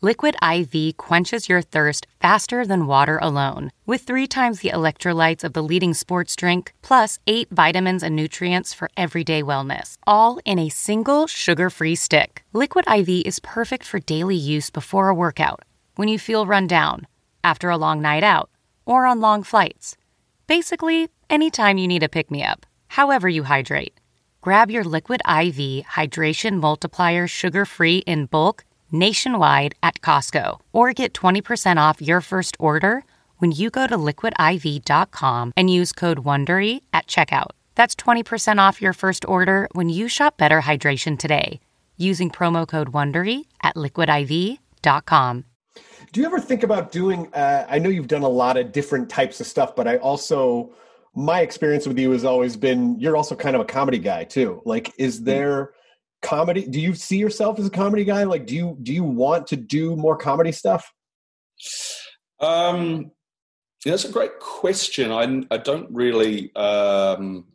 [0.03, 3.71] Liquid IV quenches your thirst faster than water alone.
[3.85, 8.73] With three times the electrolytes of the leading sports drink, plus eight vitamins and nutrients
[8.73, 12.43] for everyday wellness, all in a single sugar free stick.
[12.51, 15.61] Liquid IV is perfect for daily use before a workout,
[15.95, 17.07] when you feel run down,
[17.41, 18.49] after a long night out,
[18.85, 19.97] or on long flights.
[20.47, 23.99] Basically, anytime you need a pick me up, however you hydrate.
[24.41, 31.13] Grab your Liquid IV Hydration Multiplier sugar free in bulk nationwide at Costco or get
[31.13, 33.03] 20% off your first order
[33.37, 37.51] when you go to liquidiv.com and use code WONDERY at checkout.
[37.75, 41.59] That's 20% off your first order when you shop Better Hydration today
[41.97, 45.45] using promo code WONDERY at liquidiv.com.
[46.13, 49.09] Do you ever think about doing uh, I know you've done a lot of different
[49.09, 50.71] types of stuff, but I also
[51.15, 54.61] my experience with you has always been you're also kind of a comedy guy too.
[54.63, 55.71] Like is there
[56.21, 58.25] comedy do you see yourself as a comedy guy?
[58.25, 60.93] Like do you do you want to do more comedy stuff?
[62.39, 63.11] Um
[63.83, 65.11] that's a great question.
[65.11, 67.45] I i don't really um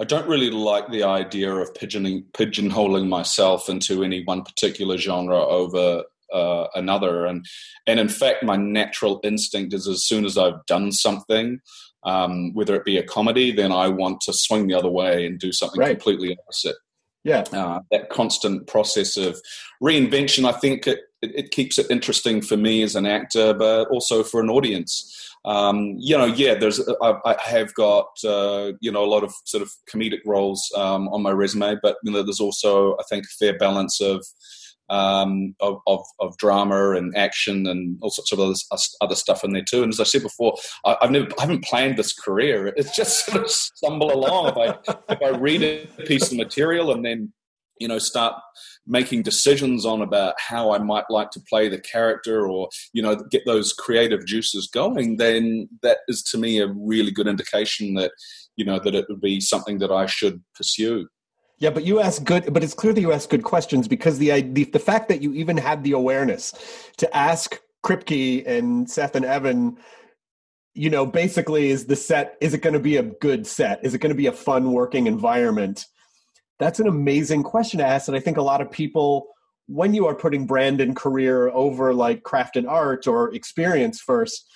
[0.00, 5.38] I don't really like the idea of pigeoning, pigeonholing myself into any one particular genre
[5.38, 7.44] over uh, another, and
[7.86, 11.60] and in fact, my natural instinct is as soon as I've done something,
[12.04, 15.38] um, whether it be a comedy, then I want to swing the other way and
[15.38, 15.90] do something right.
[15.90, 16.76] completely opposite.
[17.22, 19.38] Yeah, uh, that constant process of
[19.82, 23.88] reinvention, I think it, it, it, keeps it interesting for me as an actor, but
[23.88, 25.16] also for an audience.
[25.44, 29.34] Um, you know, yeah, there's I, I have got uh, you know a lot of
[29.44, 33.24] sort of comedic roles um, on my resume, but you know, there's also I think
[33.24, 34.24] a fair balance of
[34.90, 38.54] um, of, of, of, drama and action and all sorts of other,
[39.00, 39.84] other stuff in there too.
[39.84, 42.72] And as I said before, I, have never, I haven't planned this career.
[42.76, 44.48] It's just sort of stumble along.
[44.48, 47.32] If I, if I read a piece of material and then,
[47.78, 48.34] you know, start
[48.86, 53.14] making decisions on about how I might like to play the character or, you know,
[53.30, 58.10] get those creative juices going, then that is to me a really good indication that,
[58.56, 61.06] you know, that it would be something that I should pursue.
[61.60, 64.40] Yeah, but you ask good, but it's clear that you ask good questions because the,
[64.40, 66.54] the the fact that you even had the awareness
[66.96, 69.76] to ask Kripke and Seth and Evan,
[70.72, 73.84] you know, basically is the set is it going to be a good set?
[73.84, 75.84] Is it going to be a fun working environment?
[76.58, 79.28] That's an amazing question to ask, and I think a lot of people,
[79.66, 84.46] when you are putting brand and career over like craft and art or experience first,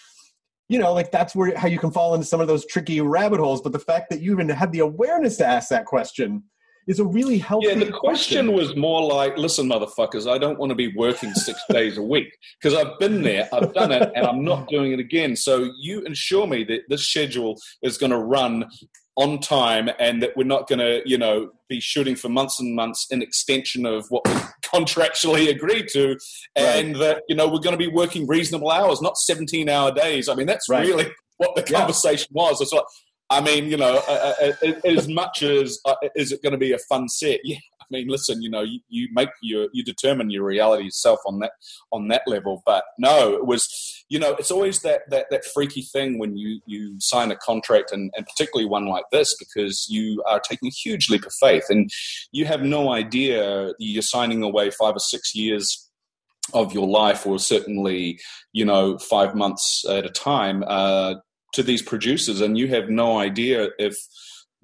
[0.68, 3.40] you know, like that's where how you can fall into some of those tricky rabbit
[3.40, 3.60] holes.
[3.60, 6.44] But the fact that you even had the awareness to ask that question
[6.86, 7.68] is a really healthy.
[7.68, 11.32] Yeah, the question, question was more like, "Listen, motherfuckers, I don't want to be working
[11.34, 14.92] six days a week because I've been there, I've done it, and I'm not doing
[14.92, 15.36] it again.
[15.36, 18.68] So you ensure me that this schedule is going to run
[19.16, 22.74] on time and that we're not going to, you know, be shooting for months and
[22.74, 26.18] months in extension of what we contractually agreed to,
[26.56, 26.98] and right.
[26.98, 30.28] that you know we're going to be working reasonable hours, not 17 hour days.
[30.28, 30.86] I mean, that's right.
[30.86, 32.42] really what the conversation yeah.
[32.42, 32.60] was.
[32.60, 32.84] It's like,
[33.30, 35.80] I mean, you know, uh, uh, uh as much as
[36.14, 37.40] is it going to be a fun set?
[37.42, 41.20] Yeah, I mean, listen, you know, you, you make your you determine your reality yourself
[41.26, 41.52] on that
[41.92, 42.62] on that level.
[42.64, 46.60] But no, it was, you know, it's always that that that freaky thing when you
[46.66, 50.72] you sign a contract and, and particularly one like this because you are taking a
[50.72, 51.90] huge leap of faith and
[52.32, 55.90] you have no idea you're signing away five or six years
[56.52, 58.20] of your life or certainly
[58.52, 61.14] you know five months at a time uh,
[61.54, 63.96] to these producers, and you have no idea if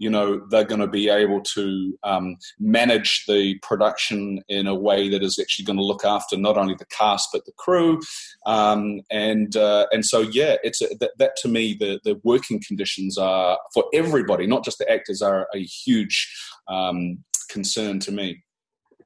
[0.01, 5.09] you know they're going to be able to um, manage the production in a way
[5.11, 8.01] that is actually going to look after not only the cast but the crew.
[8.47, 12.61] Um, and uh, and so yeah it's a, that, that, to me the the working
[12.67, 16.35] conditions are for everybody not just the actors are a huge
[16.67, 18.43] um, concern to me.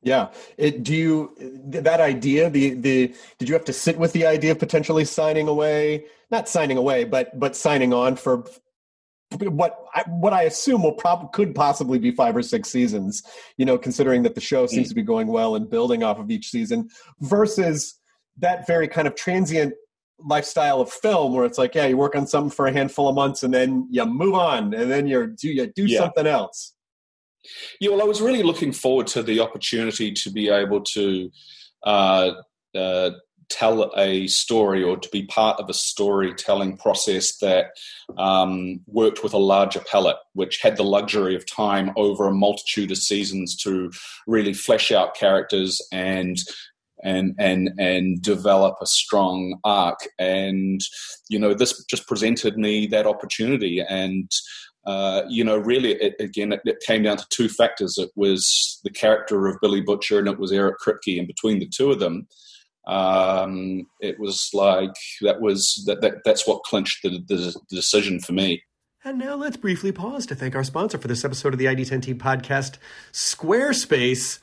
[0.05, 0.29] Yeah.
[0.59, 1.35] It, do you
[1.71, 5.49] that idea the the did you have to sit with the idea of potentially signing
[5.49, 8.45] away not signing away but but signing on for
[9.43, 13.23] what I, what I assume will prob could possibly be five or six seasons.
[13.57, 16.31] You know, considering that the show seems to be going well and building off of
[16.31, 16.89] each season,
[17.21, 17.99] versus
[18.39, 19.75] that very kind of transient
[20.19, 23.15] lifestyle of film where it's like, yeah, you work on something for a handful of
[23.15, 25.99] months and then you move on and then you're do you do yeah.
[25.99, 26.75] something else.
[27.81, 31.31] Yeah, well, I was really looking forward to the opportunity to be able to
[31.83, 32.31] uh,
[32.75, 33.11] uh,
[33.49, 37.73] tell a story or to be part of a storytelling process that
[38.19, 42.91] um, worked with a larger palette, which had the luxury of time over a multitude
[42.91, 43.91] of seasons to
[44.27, 46.39] really flesh out characters and
[47.03, 50.81] and and and develop a strong arc and
[51.29, 54.31] you know this just presented me that opportunity and
[54.87, 57.97] uh, you know, really, it, again, it, it, came down to two factors.
[57.97, 61.19] It was the character of Billy Butcher and it was Eric Kripke.
[61.19, 62.27] And between the two of them,
[62.87, 68.21] um, it was like that was that, that that's what clinched the, the, the decision
[68.21, 68.63] for me.
[69.07, 72.15] And now let's briefly pause to thank our sponsor for this episode of the ID10T
[72.15, 72.77] podcast,
[73.13, 74.39] Squarespace.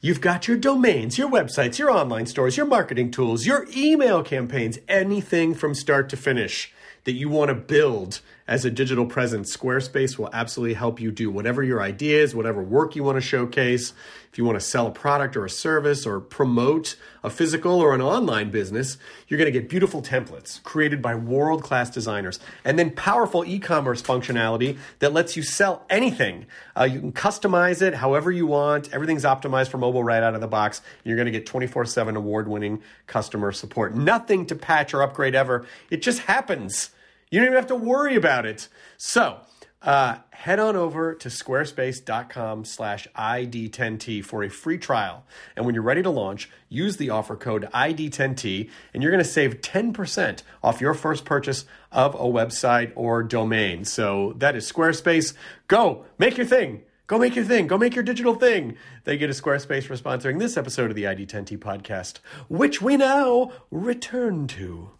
[0.00, 4.78] You've got your domains, your websites, your online stores, your marketing tools, your email campaigns,
[4.88, 6.72] anything from start to finish
[7.04, 11.30] that you want to build as a digital presence, Squarespace will absolutely help you do
[11.30, 13.92] whatever your ideas, whatever work you want to showcase.
[14.32, 17.94] If you want to sell a product or a service or promote a physical or
[17.94, 18.96] an online business,
[19.28, 23.58] you're going to get beautiful templates created by world class designers and then powerful e
[23.58, 26.46] commerce functionality that lets you sell anything.
[26.76, 28.92] Uh, you can customize it however you want.
[28.92, 30.80] Everything's optimized for mobile right out of the box.
[31.04, 33.94] You're going to get 24 7 award winning customer support.
[33.94, 35.64] Nothing to patch or upgrade ever.
[35.90, 36.90] It just happens.
[37.32, 38.68] You don't even have to worry about it.
[38.98, 39.38] So
[39.80, 45.24] uh, head on over to squarespace.com slash ID10T for a free trial.
[45.56, 49.28] And when you're ready to launch, use the offer code ID10T and you're going to
[49.28, 53.86] save 10% off your first purchase of a website or domain.
[53.86, 55.32] So that is Squarespace.
[55.68, 56.82] Go make your thing.
[57.06, 57.66] Go make your thing.
[57.66, 58.76] Go make your digital thing.
[59.06, 62.18] Thank you to Squarespace for sponsoring this episode of the ID10T podcast,
[62.50, 64.90] which we now return to.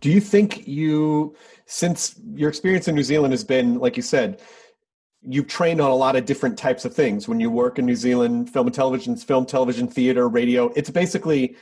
[0.00, 1.36] Do you think you,
[1.66, 4.40] since your experience in New Zealand has been, like you said,
[5.22, 7.96] you've trained on a lot of different types of things when you work in New
[7.96, 10.72] Zealand, film and television, film, television, theater, radio.
[10.74, 11.56] It's basically,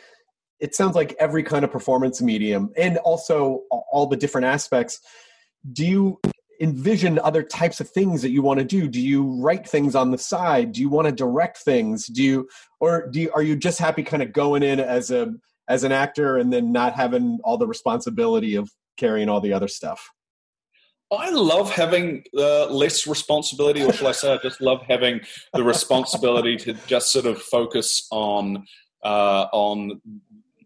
[0.61, 5.01] it sounds like every kind of performance medium and also all the different aspects.
[5.73, 6.21] Do you
[6.61, 8.89] envision other types of things that you want to do?
[8.89, 10.73] Do you write things on the side?
[10.73, 12.07] Do you want to direct things?
[12.07, 12.49] Do you,
[12.79, 15.35] or do you, are you just happy kind of going in as a
[15.69, 19.69] as an actor and then not having all the responsibility of carrying all the other
[19.69, 20.11] stuff?
[21.11, 25.21] I love having uh, less responsibility, or shall I say, I just love having
[25.55, 28.67] the responsibility to just sort of focus on
[29.03, 30.03] uh, on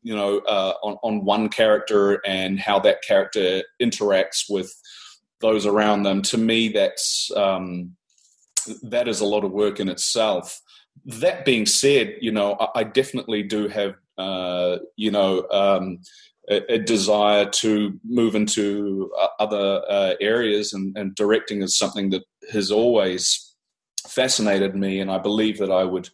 [0.03, 4.75] you know uh, on on one character and how that character interacts with
[5.40, 6.23] those around them.
[6.23, 7.94] To me, that's um,
[8.83, 10.61] that is a lot of work in itself.
[11.05, 15.98] That being said, you know, I, I definitely do have uh, you know, um,
[16.48, 22.10] a, a, desire to move into uh, other uh, areas, and, and, directing is something
[22.10, 23.54] that has always
[24.06, 26.08] fascinated me, and I believe that I would,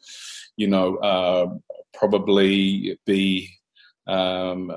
[0.57, 1.47] you know, uh,
[1.95, 3.51] probably be
[4.07, 4.71] um,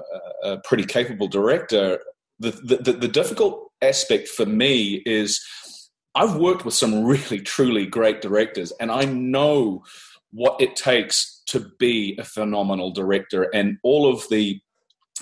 [0.43, 1.99] a, pretty capable director.
[2.39, 5.45] The, the, the difficult aspect for me is
[6.15, 9.84] I've worked with some really truly great directors, and I know
[10.32, 14.60] what it takes to be a phenomenal director and all of the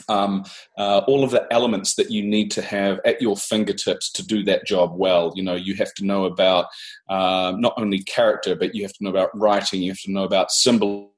[0.07, 0.45] um,
[0.77, 4.43] uh, all of the elements that you need to have at your fingertips to do
[4.45, 5.33] that job well.
[5.35, 6.67] You know, you have to know about
[7.09, 9.81] uh, not only character, but you have to know about writing.
[9.81, 11.08] You have to know about symbol symbolism,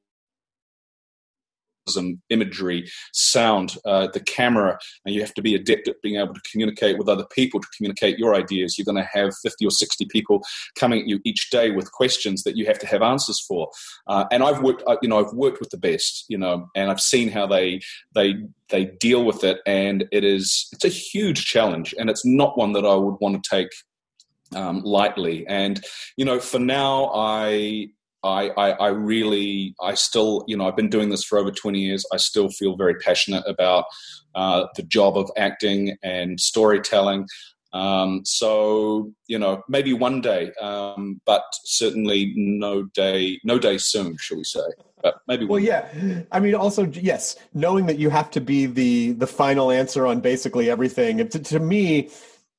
[2.29, 6.41] imagery, sound, uh, the camera, and you have to be adept at being able to
[6.51, 8.77] communicate with other people to communicate your ideas.
[8.77, 10.41] You're going to have 50 or 60 people
[10.75, 13.69] coming at you each day with questions that you have to have answers for.
[14.07, 16.91] Uh, and I've worked, uh, you know, I've worked with the best, you know, and
[16.91, 17.81] I've seen how they
[18.13, 18.35] they
[18.69, 22.73] they deal with it, and it is it's a huge challenge, and it's not one
[22.73, 23.69] that I would want to take
[24.55, 25.45] um, lightly.
[25.47, 25.83] And
[26.17, 27.89] you know, for now, I
[28.23, 31.79] I, I, I, really, I still, you know, I've been doing this for over 20
[31.79, 32.05] years.
[32.13, 33.85] I still feel very passionate about
[34.35, 37.27] uh, the job of acting and storytelling.
[37.73, 44.17] Um, so, you know, maybe one day, um, but certainly no day, no day soon,
[44.19, 44.59] shall we say?
[45.01, 45.45] But maybe.
[45.45, 45.87] Well, yeah.
[46.31, 50.19] I mean, also, yes, knowing that you have to be the the final answer on
[50.19, 51.27] basically everything.
[51.27, 52.09] To, to me,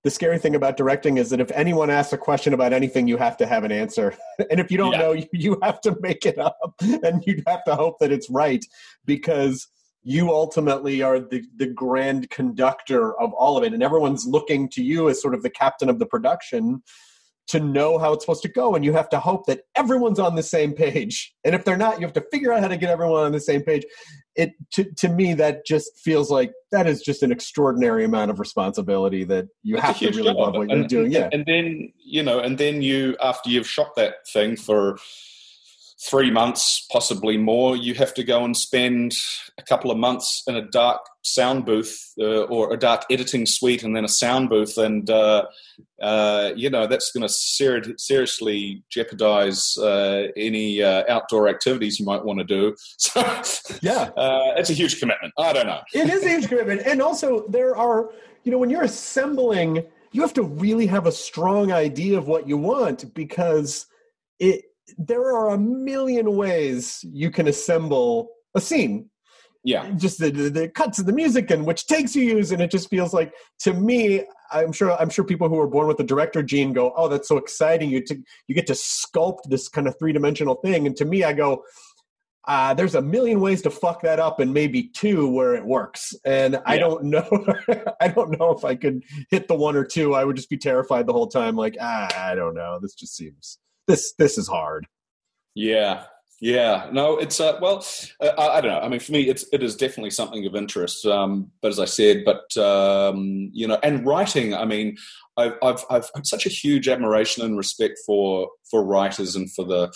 [0.05, 3.17] the scary thing about directing is that if anyone asks a question about anything, you
[3.17, 4.15] have to have an answer.
[4.51, 4.99] and if you don't yeah.
[4.99, 8.29] know, you, you have to make it up and you have to hope that it's
[8.29, 8.65] right
[9.05, 9.69] because
[10.03, 13.73] you ultimately are the, the grand conductor of all of it.
[13.73, 16.83] And everyone's looking to you as sort of the captain of the production
[17.53, 18.75] to know how it's supposed to go.
[18.75, 21.35] And you have to hope that everyone's on the same page.
[21.45, 23.41] And if they're not, you have to figure out how to get everyone on the
[23.41, 23.85] same page
[24.37, 28.41] it to, to me that just feels like that is just an extraordinary amount of
[28.41, 31.13] responsibility that you That's have to really love what and, you're doing.
[31.13, 31.29] Yeah.
[31.33, 34.99] And then, you know, and then you after you've shot that thing for
[36.09, 39.15] three months, possibly more, you have to go and spend
[39.57, 43.85] a couple of months in a dark sound booth uh, or a dark editing suite
[43.85, 44.77] and then a sound booth.
[44.79, 45.47] And, uh,
[46.01, 52.07] uh, you know, that's going to ser- seriously jeopardize uh, any uh, outdoor activities you
[52.07, 52.75] might want to do.
[52.99, 53.21] So,
[53.83, 55.35] yeah, uh, it's a huge commitment.
[55.39, 55.81] I don't know.
[55.95, 56.83] It is a huge commitment.
[56.85, 58.11] And also, there are,
[58.45, 62.49] you know, when you're assembling, you have to really have a strong idea of what
[62.49, 63.87] you want because
[64.39, 64.65] it,
[64.99, 69.09] there are a million ways you can assemble a scene.
[69.65, 69.91] Yeah.
[69.91, 72.71] Just the, the, the cuts of the music and which takes you use and it
[72.71, 76.05] just feels like to me i'm sure i'm sure people who are born with the
[76.05, 77.89] director gene go oh that's so exciting.
[77.89, 80.87] You to you get to sculpt this kind of three-dimensional thing.
[80.87, 81.63] And to me i go
[82.49, 86.13] uh, there's a million ways to fuck that up and maybe two where it works.
[86.25, 86.61] And yeah.
[86.67, 87.47] i don't know
[88.01, 90.15] i don't know if i could hit the one or two.
[90.15, 92.81] I would just be terrified the whole time like ah, i don't know.
[92.83, 94.87] This just seems this this is hard.
[95.55, 96.05] Yeah,
[96.43, 97.87] yeah, no, it's uh, well,
[98.21, 98.81] uh, I, I, don't know.
[98.81, 101.07] I mean, for me, it's it is definitely something of interest.
[101.07, 104.53] Um, but as I said, but um, you know, and writing.
[104.53, 104.97] I mean,
[105.37, 109.93] I've, I've I've such a huge admiration and respect for for writers and for the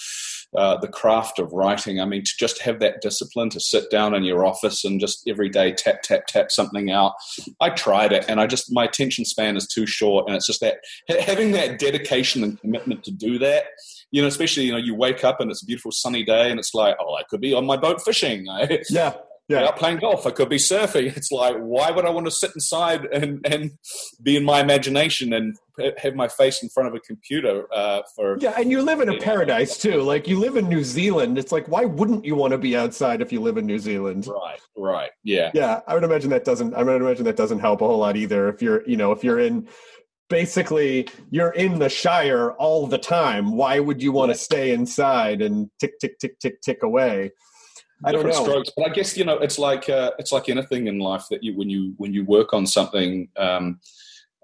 [0.57, 2.01] uh, the craft of writing.
[2.01, 5.29] I mean, to just have that discipline to sit down in your office and just
[5.29, 7.15] every day tap tap tap something out.
[7.61, 10.61] I tried it, and I just my attention span is too short, and it's just
[10.61, 10.77] that
[11.09, 13.65] having that dedication and commitment to do that
[14.11, 16.59] you know, especially you know, you wake up and it's a beautiful sunny day, and
[16.59, 18.47] it's like, oh, I could be on my boat fishing.
[18.91, 19.15] yeah.
[19.49, 19.67] Yeah.
[19.67, 21.07] Out playing golf, I could be surfing.
[21.17, 23.73] It's like, why would I want to sit inside and, and
[24.23, 25.57] be in my imagination and
[25.99, 28.39] have my face in front of a computer uh, for?
[28.41, 30.03] Yeah, and you live in a paradise too.
[30.03, 31.39] Like you live in New Zealand.
[31.39, 34.27] It's like, why wouldn't you want to be outside if you live in New Zealand?
[34.27, 35.81] Right, right, yeah, yeah.
[35.87, 36.75] I would imagine that doesn't.
[36.75, 38.49] I would imagine that doesn't help a whole lot either.
[38.49, 39.69] If you're, you know, if you're in
[40.29, 45.41] basically you're in the shire all the time why would you want to stay inside
[45.43, 47.31] and tick tick tick tick tick away
[48.05, 48.33] I don't know.
[48.33, 51.43] Strokes, but I guess you know it's like uh, it's like anything in life that
[51.43, 53.81] you when you when you work on something um,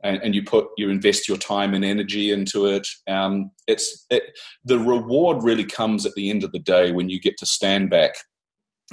[0.03, 2.87] and, and, you put you invest your time and energy into it.
[3.07, 4.22] Um, it's it,
[4.64, 7.91] the reward really comes at the end of the day when you get to stand
[7.91, 8.14] back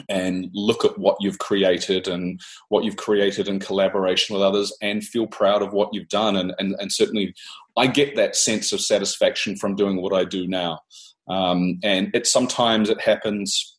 [0.08, 2.40] and look at what you've created and
[2.70, 6.36] what you've created in collaboration with others and feel proud of what you've done.
[6.36, 7.34] And, and, and certainly
[7.78, 10.80] i get that sense of satisfaction from doing what i do now.
[11.28, 13.78] Um, and it sometimes it happens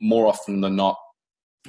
[0.00, 0.96] more often than not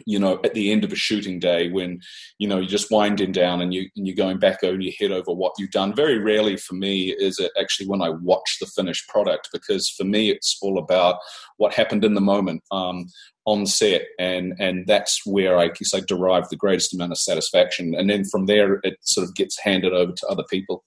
[0.06, 2.00] you know at the end of a shooting day when
[2.38, 5.12] you know you're just winding down and you and you're going back over your head
[5.12, 5.94] over what you've done.
[5.94, 10.04] Very rarely for me is it actually when i watch the finished product because for
[10.04, 11.18] me it's all about
[11.58, 13.06] what happened in the moment um,
[13.46, 17.94] on set and and that's where i guess i derive the greatest amount of satisfaction.
[17.96, 20.84] And then from there it sort of gets handed over to other people.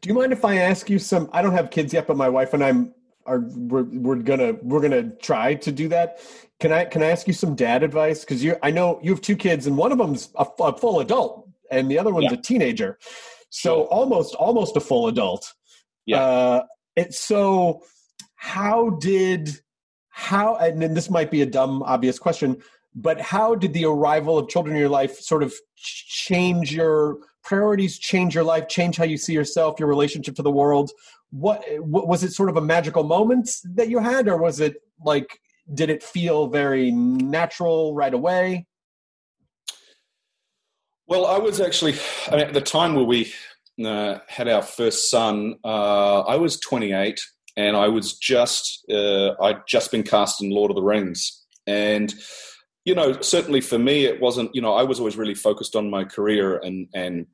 [0.00, 2.28] Do you mind if i ask you some i don't have kids yet but my
[2.28, 2.94] wife and i'm
[3.26, 6.20] are we're, we're gonna we're gonna try to do that.
[6.60, 8.20] Can i can i ask you some dad advice?
[8.20, 11.00] Because you i know you have two kids and one of them's a, a full
[11.00, 12.38] adult and the other one's yeah.
[12.38, 12.98] a teenager.
[13.50, 13.84] So sure.
[13.86, 15.52] almost almost a full adult.
[16.06, 16.20] Yeah.
[16.20, 16.62] Uh,
[16.96, 17.82] it's so
[18.34, 19.60] how did
[20.10, 22.62] how and then this might be a dumb obvious question
[22.94, 27.98] but how did the arrival of children in your life sort of change your priorities
[27.98, 30.90] change your life change how you see yourself your relationship to the world
[31.30, 34.76] what, what was it sort of a magical moment that you had or was it
[35.04, 35.40] like
[35.72, 38.66] did it feel very natural right away?
[41.06, 41.94] Well, I was actually
[42.28, 43.32] I mean, at the time where we
[43.82, 45.56] uh, had our first son.
[45.64, 47.20] Uh, I was 28,
[47.56, 52.14] and I was just uh, I'd just been cast in Lord of the Rings, and
[52.84, 54.54] you know, certainly for me, it wasn't.
[54.54, 57.26] You know, I was always really focused on my career and and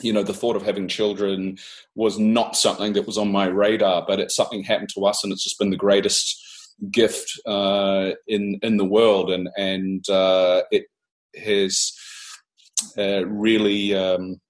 [0.00, 1.58] you know the thought of having children
[1.94, 5.32] was not something that was on my radar but it's something happened to us and
[5.32, 6.42] it's just been the greatest
[6.90, 10.86] gift uh, in in the world and and uh, it
[11.36, 11.92] has
[12.98, 14.40] uh, really um,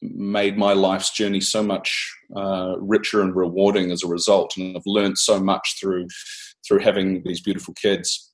[0.00, 4.82] made my life's journey so much uh, richer and rewarding as a result and I've
[4.86, 6.06] learned so much through
[6.66, 8.32] through having these beautiful kids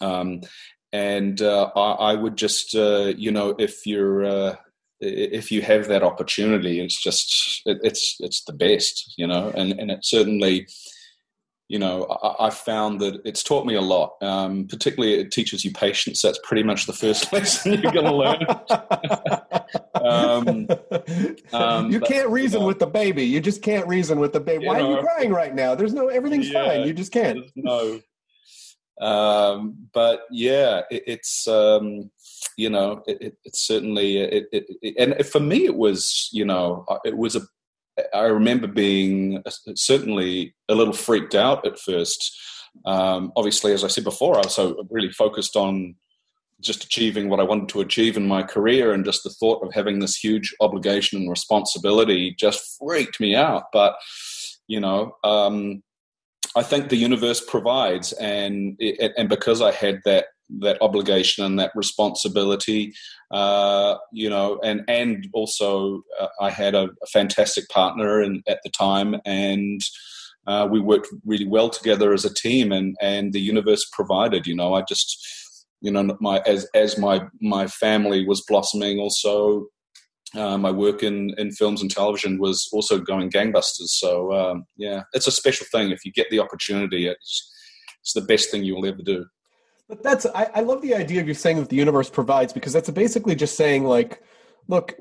[0.00, 0.40] um,
[0.92, 4.56] and uh, I, I, would just uh, you know if you're
[5.02, 9.72] if you have that opportunity, it's just it, it's it's the best, you know, and
[9.72, 10.68] and it certainly,
[11.68, 14.14] you know, I, I found that it's taught me a lot.
[14.22, 16.22] Um, particularly, it teaches you patience.
[16.22, 18.46] That's pretty much the first lesson you're going to learn.
[19.94, 20.68] um,
[21.52, 23.24] um, you can't reason you know, with the baby.
[23.24, 24.66] You just can't reason with the baby.
[24.66, 25.74] Why know, are you crying right now?
[25.74, 26.86] There's no everything's yeah, fine.
[26.86, 27.40] You just can't.
[27.56, 28.00] No.
[29.02, 32.10] Um, but yeah, it, it's um,
[32.56, 37.16] you know, it, it, certainly, it, and for me, it was, you know, uh, it
[37.16, 37.42] was a,
[38.14, 39.42] I remember being
[39.74, 42.38] certainly a little freaked out at first.
[42.86, 45.96] Um, obviously, as I said before, I was so really focused on
[46.60, 49.74] just achieving what I wanted to achieve in my career, and just the thought of
[49.74, 53.64] having this huge obligation and responsibility just freaked me out.
[53.72, 53.96] But
[54.68, 55.82] you know, um,
[56.54, 58.80] I think the universe provides, and
[59.16, 60.26] and because I had that
[60.60, 62.92] that obligation and that responsibility
[63.30, 68.58] uh, you know and and also uh, i had a, a, fantastic partner in, at
[68.62, 69.80] the time and
[70.46, 74.56] uh, we worked really well together as a team and and the universe provided you
[74.56, 74.74] know.
[74.74, 75.24] I just
[75.80, 79.66] you know my as as my my family was blossoming also
[80.34, 83.88] my work in, in films and television was also going gangbusters.
[83.88, 85.90] So um, yeah, it's a special thing.
[85.90, 87.50] If you get the opportunity, it's
[88.00, 89.26] it's the best thing you will ever do.
[89.88, 92.72] But that's I, I love the idea of you saying that the universe provides because
[92.72, 94.22] that's basically just saying like,
[94.68, 94.94] look,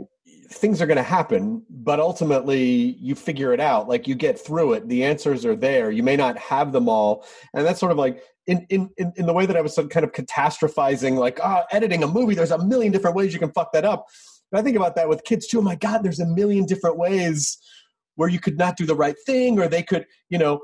[0.50, 3.88] things are going to happen, but ultimately you figure it out.
[3.88, 4.88] Like you get through it.
[4.90, 5.92] The answers are there.
[5.92, 9.26] You may not have them all, and that's sort of like in in in, in
[9.26, 12.36] the way that I was kind of catastrophizing, like ah, oh, editing a movie.
[12.36, 14.08] There's a million different ways you can fuck that up.
[14.52, 15.60] But I think about that with kids too.
[15.60, 17.58] Oh my God, there's a million different ways
[18.16, 20.60] where you could not do the right thing, or they could, you know.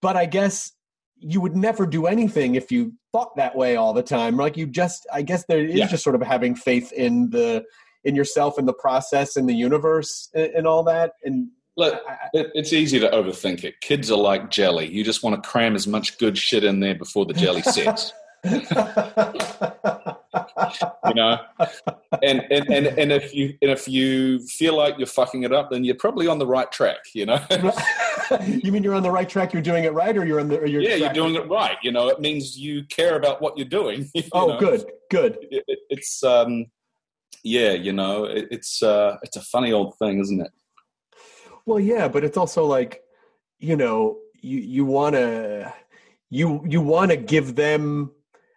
[0.00, 0.72] But I guess
[1.18, 4.36] you would never do anything if you thought that way all the time.
[4.36, 5.86] Like you just, I guess there is yeah.
[5.86, 7.64] just sort of having faith in the
[8.04, 11.12] in yourself in the process in the universe and, and all that.
[11.24, 12.00] And look,
[12.34, 13.80] it's easy to overthink it.
[13.80, 14.86] Kids are like jelly.
[14.86, 18.12] You just want to cram as much good shit in there before the jelly sets.
[21.06, 21.38] you know?
[22.22, 25.70] And, and and and if you and if you feel like you're fucking it up
[25.70, 27.40] then you're probably on the right track you know?
[28.46, 30.58] You mean you're on the right track you're doing it right or you're on the
[30.58, 31.48] or you're yeah you're doing it?
[31.48, 32.08] right you know?
[32.08, 34.58] It means you care about what you're doing you oh know?
[34.58, 35.38] good good.
[35.50, 36.66] It, it's um
[37.42, 40.50] yeah you know it, it's uh it's a funny old thing isn't it?
[41.66, 43.02] Well yeah but it's also like
[43.58, 45.72] you know you you want to
[46.30, 48.10] you you want to give them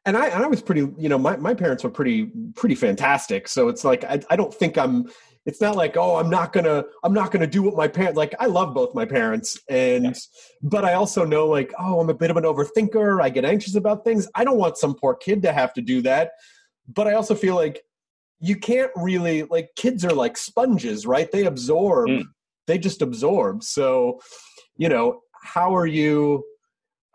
[0.07, 3.47] and I, I was pretty, you know, my, my parents were pretty, pretty fantastic.
[3.49, 5.11] So it's like, I, I don't think I'm,
[5.45, 8.33] it's not like, oh, I'm not gonna, I'm not gonna do what my parents, like,
[8.39, 9.59] I love both my parents.
[9.69, 10.11] And, yeah.
[10.63, 13.21] but I also know like, oh, I'm a bit of an overthinker.
[13.21, 14.29] I get anxious about things.
[14.33, 16.31] I don't want some poor kid to have to do that.
[16.87, 17.83] But I also feel like
[18.39, 21.29] you can't really, like, kids are like sponges, right?
[21.31, 22.23] They absorb, mm.
[22.65, 23.61] they just absorb.
[23.63, 24.21] So,
[24.77, 26.45] you know, how are you,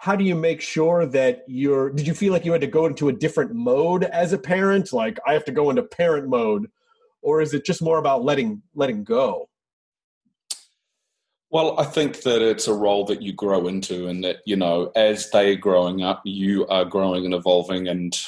[0.03, 2.87] how do you make sure that you're did you feel like you had to go
[2.87, 4.93] into a different mode as a parent?
[4.93, 6.69] Like i have to go into parent mode
[7.21, 9.49] or is it just more about letting letting go?
[11.51, 14.91] Well i think that it's a role that you grow into and that you know
[14.97, 18.19] as they're growing up you are growing and evolving and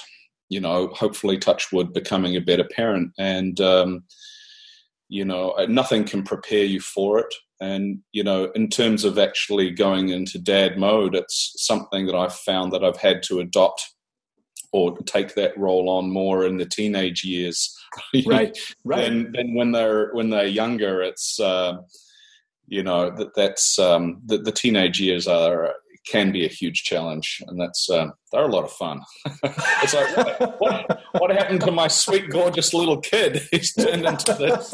[0.48, 3.10] you know hopefully touch wood becoming a better parent.
[3.18, 4.04] And um,
[5.08, 9.70] you know nothing can prepare you for it and, you know, in terms of actually
[9.70, 13.94] going into dad mode, it's something that I've found that I've had to adopt
[14.72, 17.74] or take that role on more in the teenage years.
[18.26, 19.04] right, right.
[19.04, 21.00] Than, than when they're when they're younger.
[21.00, 21.76] It's uh,
[22.66, 25.74] you know that that's um, the, the teenage years are
[26.06, 29.00] can be a huge challenge, and that's uh, they're a lot of fun.
[29.44, 33.42] it's like what, what, what happened to my sweet, gorgeous little kid?
[33.50, 34.72] He's turned into this.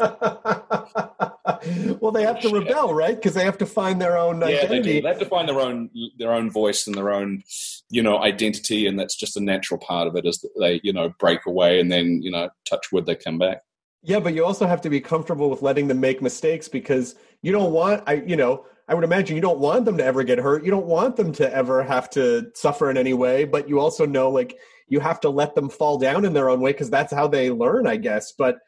[1.99, 3.15] well, they have to rebel, right?
[3.15, 4.61] Because they have to find their own identity.
[4.61, 5.01] yeah, they do.
[5.01, 7.43] They have to find their own their own voice and their own,
[7.89, 10.25] you know, identity, and that's just a natural part of it.
[10.25, 13.37] Is that they, you know, break away and then, you know, touch wood, they come
[13.37, 13.61] back.
[14.03, 17.51] Yeah, but you also have to be comfortable with letting them make mistakes because you
[17.51, 20.37] don't want I you know, I would imagine you don't want them to ever get
[20.37, 20.63] hurt.
[20.65, 24.05] You don't want them to ever have to suffer in any way, but you also
[24.05, 24.57] know like
[24.87, 27.49] you have to let them fall down in their own way because that's how they
[27.49, 28.33] learn, I guess.
[28.33, 28.59] But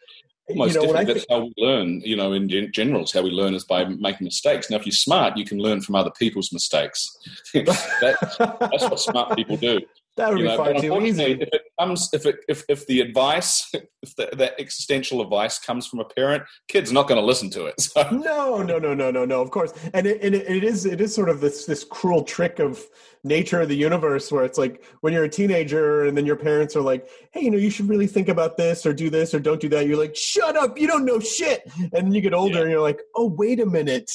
[0.50, 2.02] Most you know, definitely, that's think, how we learn.
[2.02, 4.70] You know, in gen- general, is how we learn is by making mistakes.
[4.70, 7.18] Now, if you're smart, you can learn from other people's mistakes.
[7.54, 9.82] that's, that's what smart people do.
[10.18, 11.24] That would You be know, far too easy.
[11.34, 13.68] if it comes, if it, if, if the advice,
[14.04, 17.66] if the, that existential advice comes from a parent, kid's not going to listen to
[17.66, 17.76] it.
[17.82, 19.42] So, No, no, no, no, no, no.
[19.42, 22.24] Of course, and it, and it, it is it is sort of this this cruel
[22.24, 22.84] trick of
[23.24, 26.76] nature of the universe where it's like when you're a teenager and then your parents
[26.76, 29.40] are like, hey, you know, you should really think about this or do this or
[29.40, 29.88] don't do that.
[29.88, 31.62] You're like, shut up, you don't know shit.
[31.80, 32.62] And then you get older Yeah.
[32.64, 34.12] and you're like, oh, wait a minute.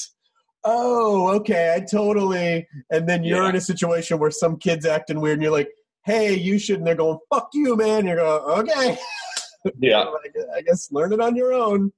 [0.63, 2.67] Oh, okay, I totally.
[2.91, 3.49] And then you're Yeah.
[3.49, 5.69] in a situation where some kid's acting weird and you're like,
[6.09, 6.77] hey, you should.
[6.77, 8.05] And they're going, fuck you, man.
[8.05, 8.97] You're going, okay.
[9.79, 10.05] yeah.
[10.55, 11.91] I guess learn it on your own.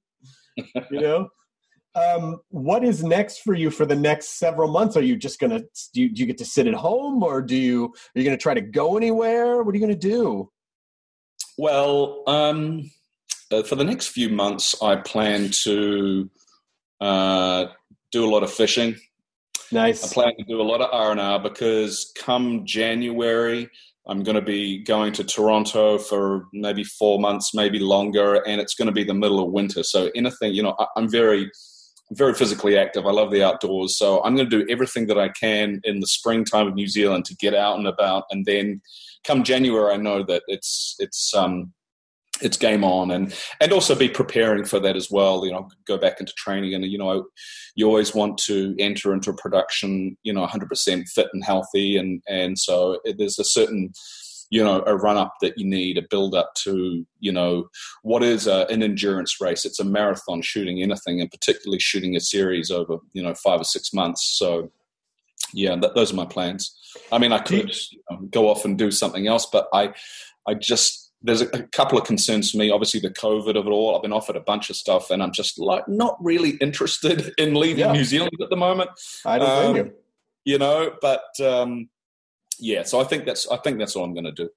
[0.56, 1.28] you know,
[1.94, 4.96] um, what is next for you for the next several months?
[4.96, 5.60] Are you just gonna
[5.92, 8.36] do you, do you get to sit at home, or do you are you gonna
[8.36, 9.62] try to go anywhere?
[9.62, 10.50] What are you gonna do?
[11.58, 12.90] Well, um,
[13.50, 16.30] uh, for the next few months, I plan to
[17.00, 17.66] uh,
[18.10, 18.96] do a lot of fishing.
[19.70, 20.04] Nice.
[20.04, 23.70] I plan to do a lot of R and R because come January,
[24.06, 28.74] I'm going to be going to Toronto for maybe four months, maybe longer, and it's
[28.74, 29.82] going to be the middle of winter.
[29.82, 31.50] So anything, you know, I, I'm very,
[32.12, 33.06] very physically active.
[33.06, 36.06] I love the outdoors, so I'm going to do everything that I can in the
[36.06, 38.82] springtime of New Zealand to get out and about, and then
[39.24, 41.72] come January, I know that it's it's um,
[42.40, 43.10] it's game on.
[43.10, 45.44] And and also be preparing for that as well.
[45.44, 47.26] You know go back into training and you know
[47.74, 51.96] you always want to enter into a production you know 100% fit and healthy.
[51.96, 53.92] And and so it, there's a certain
[54.50, 57.68] you know a run up that you need a build up to you know
[58.02, 59.64] what is a, an endurance race.
[59.64, 63.64] It's a marathon shooting anything and particularly shooting a series over you know five or
[63.64, 64.36] six months.
[64.38, 64.70] So
[65.54, 66.78] yeah that, those are my plans.
[67.10, 69.94] I mean i could you know, go off and do something else but i
[70.46, 72.70] i just there's a, a couple of concerns for me.
[72.70, 73.94] Obviously, the COVID of it all.
[73.96, 77.54] I've been offered a bunch of stuff, and I'm just like not really interested in
[77.54, 77.92] leaving Yeah.
[77.92, 78.90] New Zealand at the moment.
[79.24, 79.92] I don't blame Um, you.
[80.44, 81.88] You know, but um,
[82.58, 82.82] yeah.
[82.82, 84.48] So I think that's I think that's all I'm going to do.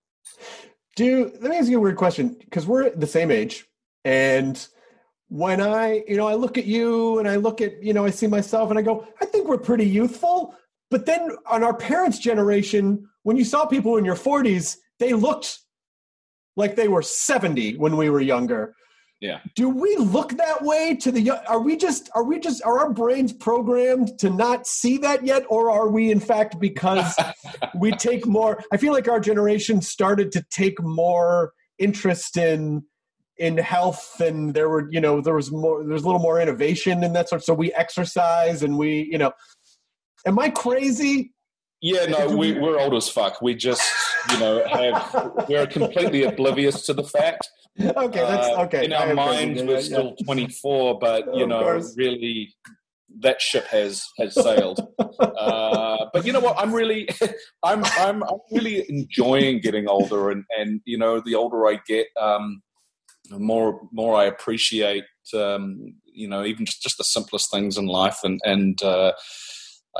[0.95, 3.66] Do let me ask you a weird question because we're the same age,
[4.03, 4.66] and
[5.28, 8.11] when I, you know, I look at you and I look at, you know, I
[8.11, 10.55] see myself and I go, I think we're pretty youthful.
[10.91, 15.59] But then on our parents' generation, when you saw people in your 40s, they looked
[16.55, 18.75] like they were 70 when we were younger.
[19.21, 19.39] Yeah.
[19.55, 21.31] Do we look that way to the?
[21.47, 25.45] Are we just, are we just, are our brains programmed to not see that yet?
[25.49, 27.15] Or are we, in fact, because
[27.79, 32.83] we take more, I feel like our generation started to take more interest in,
[33.37, 37.03] in health and there were, you know, there was more, there's a little more innovation
[37.03, 37.43] and that sort.
[37.43, 39.31] So we exercise and we, you know,
[40.25, 41.33] am I crazy?
[41.81, 43.41] Yeah, no, we, we're old as fuck.
[43.41, 43.81] We just,
[44.32, 47.49] you know, have we're completely oblivious to the fact.
[47.78, 48.86] Okay, that's Uh, okay.
[48.86, 51.93] In our minds, we're Yeah, still 24, but you Of know, course.
[51.97, 52.55] really,
[53.19, 54.80] that ship has has sailed.
[55.19, 56.55] uh, but you know what?
[56.57, 57.09] I'm really,
[57.63, 62.07] I'm I'm I'm really enjoying getting older, and and you know, the older I get,
[62.17, 62.61] um,
[63.30, 65.03] the more more I appreciate,
[65.34, 68.82] um, you know, even just, just the simplest things in life, and and.
[68.82, 69.11] Uh,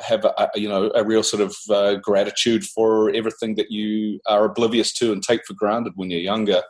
[0.04, 4.46] have a, you know a real sort of uh, gratitude for everything that you are
[4.46, 6.62] oblivious to and take for granted when you're younger,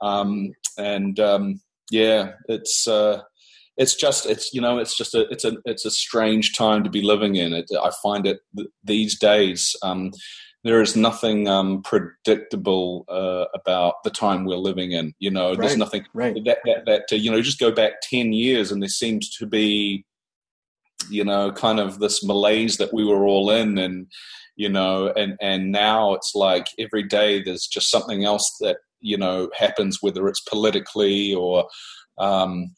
[0.00, 1.60] um, and um,
[1.90, 3.22] yeah, it's uh,
[3.76, 6.90] it's just it's you know it's just a it's a it's a strange time to
[6.90, 7.52] be living in.
[7.52, 9.76] It I find it th- these days.
[9.82, 10.12] Um,
[10.64, 15.14] there is nothing um, predictable uh, about the time we're living in.
[15.20, 16.34] You know, there's nothing right.
[16.44, 17.40] that that, that uh, you know.
[17.40, 20.04] Just go back ten years, and there seems to be
[21.10, 24.06] you know kind of this malaise that we were all in and
[24.56, 29.16] you know and and now it's like every day there's just something else that you
[29.16, 31.66] know happens whether it's politically or
[32.18, 32.70] um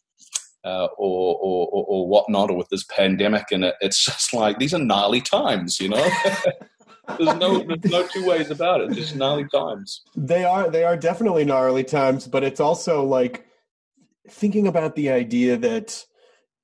[0.64, 4.59] uh, or, or, or, or whatnot, or with this pandemic, and it, it's just like
[4.59, 6.11] these are gnarly times, you know.
[7.18, 8.93] there's no, there's no two ways about it.
[8.93, 10.03] Just gnarly times.
[10.16, 13.47] They are they are definitely gnarly times, but it's also like
[14.29, 16.05] thinking about the idea that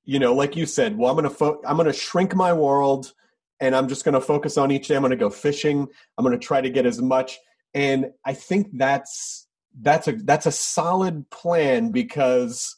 [0.05, 3.13] you know, like you said, well, I'm gonna fo- I'm gonna shrink my world,
[3.61, 4.97] and I'm just gonna focus on each day.
[4.97, 5.87] I'm gonna go fishing.
[6.17, 7.39] I'm gonna try to get as much,
[7.73, 9.47] and I think that's
[9.81, 12.77] that's a that's a solid plan because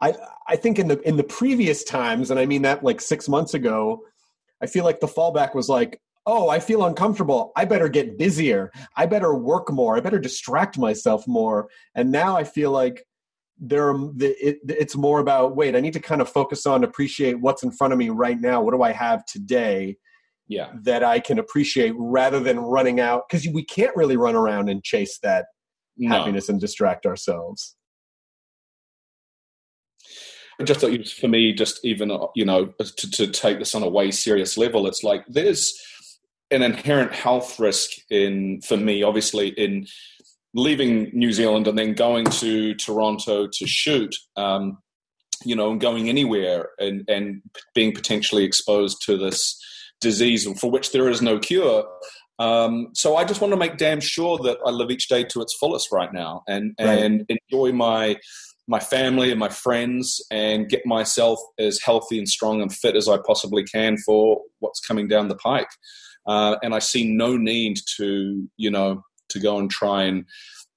[0.00, 0.14] I
[0.46, 3.54] I think in the in the previous times, and I mean that like six months
[3.54, 4.02] ago,
[4.60, 7.52] I feel like the fallback was like, oh, I feel uncomfortable.
[7.56, 8.70] I better get busier.
[8.96, 9.96] I better work more.
[9.96, 11.68] I better distract myself more.
[11.94, 13.04] And now I feel like
[13.64, 17.62] there it, it's more about wait, I need to kind of focus on appreciate what's
[17.62, 18.60] in front of me right now.
[18.60, 19.96] What do I have today?
[20.48, 24.68] Yeah, that I can appreciate rather than running out because we can't really run around
[24.68, 25.46] and chase that
[25.96, 26.14] no.
[26.14, 27.76] happiness and distract ourselves.
[30.60, 33.84] I just thought for me, just even uh, you know, to, to take this on
[33.84, 35.80] a way serious level, it's like there's
[36.50, 39.86] an inherent health risk in for me, obviously, in
[40.54, 44.14] leaving New Zealand and then going to Toronto to shoot.
[44.36, 44.78] Um,
[45.44, 47.42] you know, and going anywhere and, and
[47.74, 49.60] being potentially exposed to this
[50.00, 51.84] disease for which there is no cure.
[52.38, 55.40] Um, so I just want to make damn sure that I live each day to
[55.42, 56.98] its fullest right now and, right.
[56.98, 58.18] and enjoy my
[58.68, 63.08] my family and my friends and get myself as healthy and strong and fit as
[63.08, 65.68] I possibly can for what's coming down the pike.
[66.28, 70.24] Uh, and I see no need to, you know, to go and try and,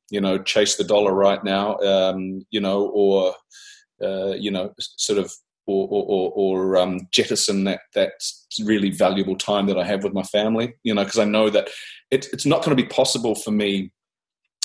[0.10, 3.34] you know, chase the dollar right now, um, you know, or,
[4.04, 5.32] uh, you know, sort of,
[5.68, 8.12] or, or, or um, jettison that that
[8.64, 11.70] really valuable time that I have with my family, you know, because I know that
[12.12, 13.92] it, it's not going to be possible for me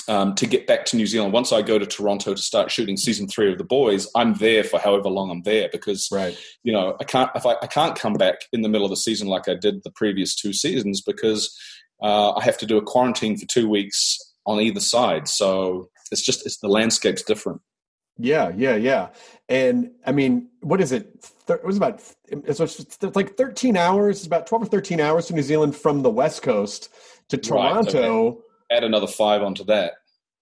[0.07, 1.33] um, to get back to New Zealand.
[1.33, 4.63] Once I go to Toronto to start shooting season three of The Boys, I'm there
[4.63, 6.37] for however long I'm there because, right.
[6.63, 8.97] you know, I can't if I, I can't come back in the middle of the
[8.97, 11.57] season like I did the previous two seasons because
[12.01, 15.27] uh, I have to do a quarantine for two weeks on either side.
[15.27, 17.61] So it's just it's the landscape's different.
[18.17, 19.09] Yeah, yeah, yeah.
[19.49, 21.25] And I mean, what is it?
[21.47, 25.41] It was about it's like 13 hours, it's about 12 or 13 hours to New
[25.41, 26.89] Zealand from the West Coast
[27.29, 28.29] to Toronto.
[28.29, 29.93] Right, add another five onto that.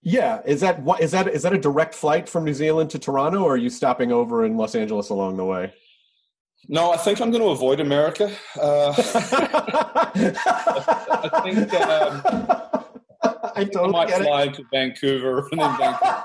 [0.01, 2.99] Yeah, is that what is that is that a direct flight from New Zealand to
[2.99, 5.73] Toronto, or are you stopping over in Los Angeles along the way?
[6.67, 8.31] No, I think I'm going to avoid America.
[8.59, 9.01] Uh, I
[11.43, 12.21] think um,
[13.55, 16.23] I, totally I might fly to Vancouver and then Vancouver.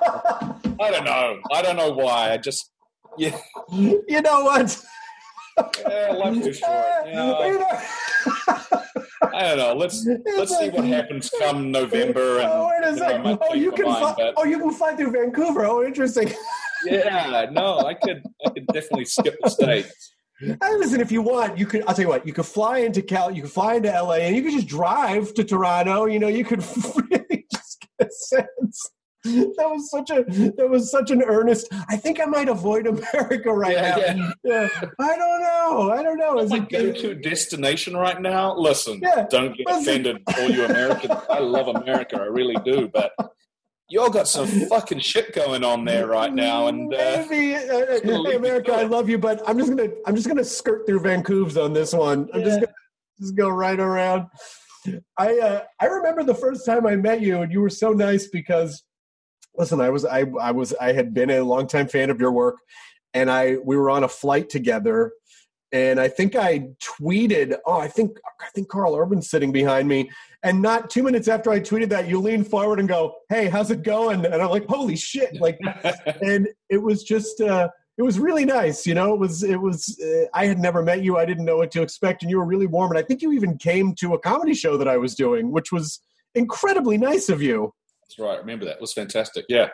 [0.80, 1.38] I don't know.
[1.52, 2.32] I don't know why.
[2.32, 2.70] I just
[3.16, 3.38] yeah.
[3.72, 4.84] You know what?
[5.88, 7.06] yeah, life's too short.
[7.06, 7.58] You know,
[9.32, 9.74] I don't know.
[9.74, 10.06] Let's
[10.36, 12.40] let's see what happens come November.
[12.40, 13.38] And, oh, wait a second.
[13.40, 14.34] oh, you can fly, but...
[14.36, 15.64] oh, you can fly through Vancouver.
[15.64, 16.32] Oh, interesting.
[16.84, 20.13] yeah, no, I could I could definitely skip the states.
[20.40, 21.82] Hey, listen, if you want, you could.
[21.82, 22.26] I'll tell you what.
[22.26, 23.30] You could fly into Cal.
[23.30, 26.06] You could fly into LA, and you could just drive to Toronto.
[26.06, 26.58] You know, you could
[27.10, 28.90] really just get a sense
[29.24, 30.22] that was such a
[30.56, 31.68] that was such an earnest.
[31.88, 34.32] I think I might avoid America right yeah, now.
[34.44, 34.68] Yeah.
[34.82, 34.88] yeah.
[35.00, 35.92] I don't know.
[35.92, 36.38] I don't know.
[36.38, 38.54] Is it go to destination right now?
[38.56, 39.82] Listen, yeah, don't get listen.
[39.82, 41.20] offended, all you Americans.
[41.30, 43.12] I love America, I really do, but
[43.94, 48.34] y'all got some fucking shit going on there right now and uh, maybe uh, hey
[48.34, 51.72] america i love you but i'm just gonna i'm just gonna skirt through Vancouver's on
[51.72, 52.28] this one.
[52.34, 52.46] I'm yeah.
[52.46, 52.74] just gonna
[53.20, 54.26] just go right around.
[55.16, 58.26] I uh, i remember the first time i met you and you were so nice
[58.26, 58.82] because
[59.56, 62.56] listen, I was I I was I had been a longtime fan of your work,
[63.12, 65.12] and I we were on a flight together,
[65.72, 70.10] and I think I tweeted, oh, I think I think Karl Urban's sitting behind me,
[70.44, 73.70] and not two minutes after I tweeted that, you lean forward and go, hey, how's
[73.70, 74.24] it going?
[74.24, 75.58] And I'm like, holy shit, like,
[76.22, 77.40] and it was just.
[77.40, 80.82] uh it was really nice you know it was it was uh, i had never
[80.82, 83.02] met you i didn't know what to expect and you were really warm and i
[83.02, 86.00] think you even came to a comedy show that i was doing which was
[86.34, 87.72] incredibly nice of you
[88.04, 88.34] that's right.
[88.34, 88.76] I remember that.
[88.76, 89.46] It was fantastic.
[89.48, 89.68] Yeah.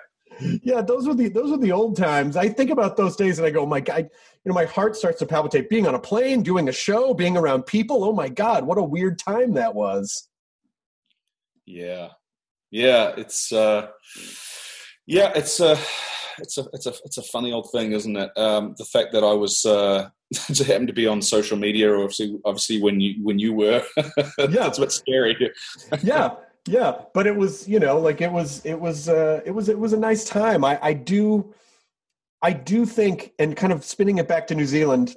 [0.63, 2.37] Yeah, those were the those were the old times.
[2.37, 4.09] I think about those days and I go, my God,
[4.45, 5.69] you know, my heart starts to palpitate.
[5.69, 8.05] Being on a plane, doing a show, being around people.
[8.05, 10.29] Oh my God, what a weird time that was.
[11.71, 12.09] Yeah,
[12.73, 13.89] yeah, it's uh,
[15.07, 15.79] yeah, it's a,
[16.39, 18.31] it's a, it's a, it's a funny old thing, isn't it?
[18.37, 20.09] Um, the fact that I was uh,
[20.55, 24.67] to happen to be on social media, obviously, obviously when you when you were, yeah,
[24.67, 25.53] it's a bit scary.
[26.03, 26.35] yeah,
[26.67, 29.79] yeah but it was you know like it was it was uh it was it
[29.79, 31.55] was a nice time i i do
[32.43, 35.17] i do think and kind of spinning it back to new zealand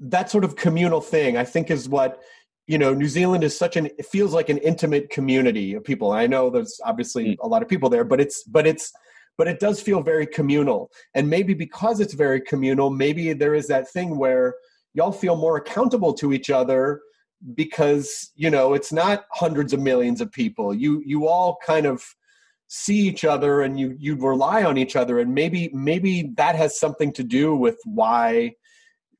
[0.00, 2.22] that sort of communal thing i think is what
[2.66, 6.12] you know new zealand is such an it feels like an intimate community of people.
[6.12, 7.36] I know there's obviously mm.
[7.42, 8.92] a lot of people there but it's but it's
[9.38, 10.90] but it does feel very communal.
[11.14, 14.54] And maybe because it's very communal maybe there is that thing where
[14.94, 17.00] y'all feel more accountable to each other
[17.54, 20.74] because you know it's not hundreds of millions of people.
[20.74, 22.02] You you all kind of
[22.68, 25.20] see each other and you you rely on each other.
[25.20, 28.54] And maybe maybe that has something to do with why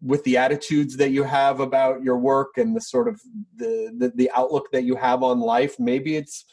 [0.03, 3.21] with the attitudes that you have about your work and the sort of
[3.57, 6.45] the, the, the outlook that you have on life maybe it's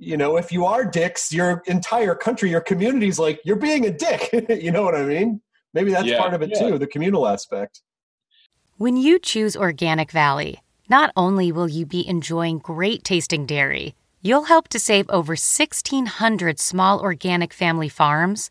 [0.00, 3.90] you know, if you are dicks, your entire country, your community's like, you're being a
[3.90, 4.30] dick.
[4.48, 5.42] you know what I mean?
[5.74, 6.70] Maybe that's Yeah, part of it yeah.
[6.70, 7.82] too, the communal aspect.
[8.78, 14.44] When you choose Organic Valley, not only will you be enjoying great tasting dairy, you'll
[14.44, 18.50] help to save over 1,600 small organic family farms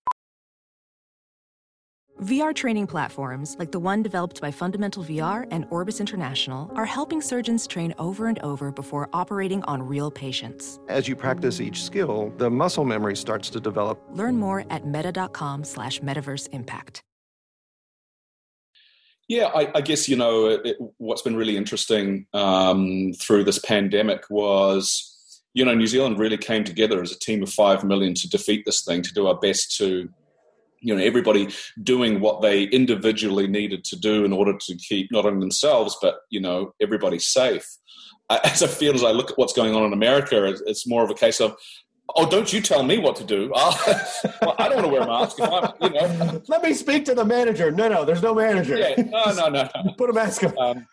[2.23, 7.19] VR training platforms, like the one developed by Fundamental VR and Orbis International, are helping
[7.19, 10.79] surgeons train over and over before operating on real patients.
[10.87, 13.99] As you practice each skill, the muscle memory starts to develop.
[14.11, 17.01] Learn more at meta.com slash metaverse impact.
[19.27, 24.29] Yeah, I, I guess you know it, what's been really interesting um, through this pandemic
[24.29, 28.29] was, you know, New Zealand really came together as a team of five million to
[28.29, 30.07] defeat this thing, to do our best to,
[30.81, 31.47] you know, everybody
[31.83, 36.15] doing what they individually needed to do in order to keep not only themselves but
[36.29, 37.65] you know everybody safe.
[38.29, 40.87] I- As I feel as I look at what's going on in America, it's- it's
[40.87, 41.55] more of a case of.
[42.13, 43.51] Oh, don't you tell me what to do.
[44.41, 45.37] Well, I don't want to wear a mask.
[45.39, 47.71] If I'm, you know, Let me speak to the manager.
[47.71, 48.75] No, no, there's no manager.
[48.77, 49.93] yeah, no, no, no, no.
[49.97, 50.53] Put a mask on.
[50.59, 50.87] um,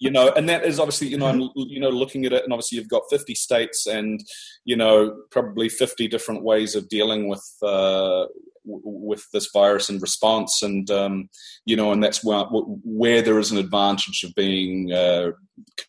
[0.00, 2.52] you know, and that is obviously, you know, I'm, you know, looking at it, and
[2.52, 4.20] obviously you've got 50 states, and
[4.64, 8.26] you know, probably 50 different ways of dealing with uh,
[8.64, 11.28] with this virus and response, and um,
[11.64, 15.30] you know, and that's where where there is an advantage of being, uh,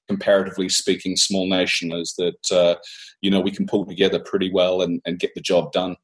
[0.08, 2.76] comparatively speaking, small nation is that uh,
[3.22, 5.96] you know we can pull together pretty well and, and get the job done.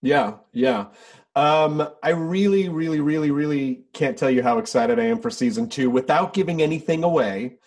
[0.00, 0.86] Yeah, yeah.
[1.38, 5.68] Um, I really, really, really, really can't tell you how excited I am for season
[5.68, 7.58] two without giving anything away.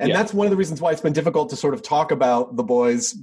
[0.00, 0.16] And Yeah.
[0.16, 2.64] that's one of the reasons why it's been difficult to sort of talk about the
[2.64, 3.14] boys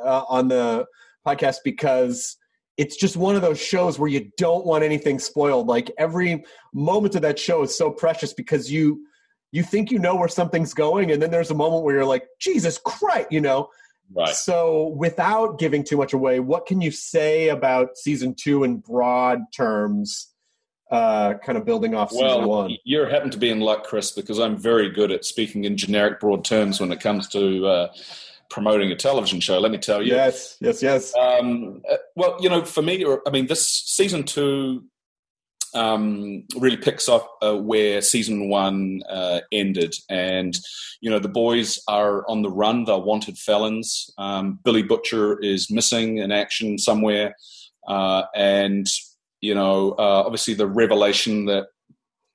[0.00, 0.86] uh, on the
[1.26, 2.36] podcast because
[2.76, 5.66] it's just one of those shows where you don't want anything spoiled.
[5.66, 9.04] Like every moment of that show is so precious because you
[9.50, 12.28] you think you know where something's going, and then there's a moment where you're like,
[12.38, 13.70] Jesus Christ, you know.
[14.14, 14.34] Right.
[14.34, 19.40] So, without giving too much away, what can you say about season two in broad
[19.54, 20.32] terms,
[20.90, 22.76] uh, kind of building off season Well, one?
[22.84, 26.20] you happen to be in luck, Chris, because I'm very good at speaking in generic,
[26.20, 27.92] broad terms when it comes to uh,
[28.48, 29.58] promoting a television show.
[29.58, 30.14] Let me tell you.
[30.14, 31.14] Yes, yes, yes.
[31.14, 34.84] Um, uh, well, you know, for me, or- I mean, this season two
[35.74, 40.56] um, really picks up uh, where season one uh, ended, and
[41.00, 44.10] you know, the boys are on the run; they're wanted felons.
[44.18, 47.34] Um, Billy Butcher is missing in action somewhere,
[47.86, 48.86] uh, and
[49.40, 51.68] you know, uh, obviously, the revelation that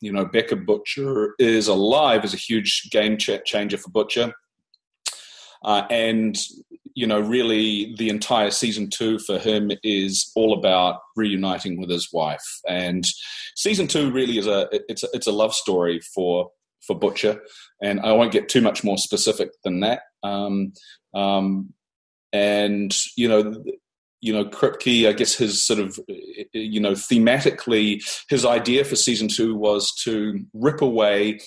[0.02, 4.34] you know Becca Butcher is alive is a huge game ch- changer for Butcher.
[5.64, 6.38] Uh, and
[6.96, 12.10] you know, really, the entire season two for him is all about reuniting with his
[12.12, 12.46] wife.
[12.68, 13.06] And
[13.56, 16.52] season two really is a it's a, it's a love story for
[16.86, 17.42] for Butcher,
[17.82, 20.02] and I won't get too much more specific than that.
[20.22, 20.74] Um,
[21.14, 21.74] um,
[22.32, 23.64] and you know,
[24.22, 26.00] you know, Kripke, I guess his sort of,
[26.54, 31.40] you know, thematically, his idea for season two was to rip away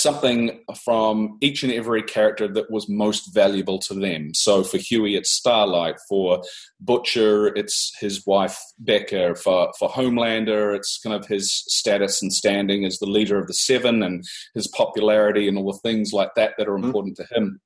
[0.00, 4.32] something from each and every character that was most valuable to them.
[4.34, 5.96] So for Hughie, it's Starlight.
[6.08, 6.42] For
[6.80, 9.34] Butcher, it's his wife Becca.
[9.36, 13.54] For for Homelander, it's kind of his status and standing as the leader of the
[13.54, 14.24] Seven and
[14.54, 16.86] his popularity and all the things like that that are mm-hmm.
[16.86, 17.60] important to him.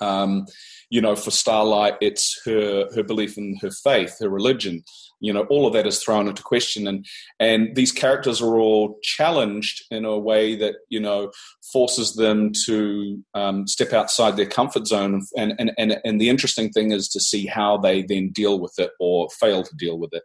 [0.00, 0.46] Um,
[0.92, 4.84] you know, for Starlight, it's her her belief in her faith, her religion.
[5.20, 7.06] You know, all of that is thrown into question, and
[7.40, 11.30] and these characters are all challenged in a way that you know
[11.72, 15.22] forces them to um, step outside their comfort zone.
[15.34, 18.74] And and and and the interesting thing is to see how they then deal with
[18.78, 20.24] it or fail to deal with it.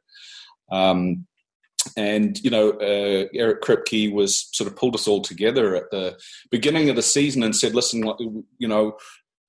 [0.70, 1.28] Um,
[1.96, 6.18] and you know, uh, Eric Kripke was sort of pulled us all together at the
[6.52, 8.04] beginning of the season and said, "Listen,
[8.58, 8.98] you know."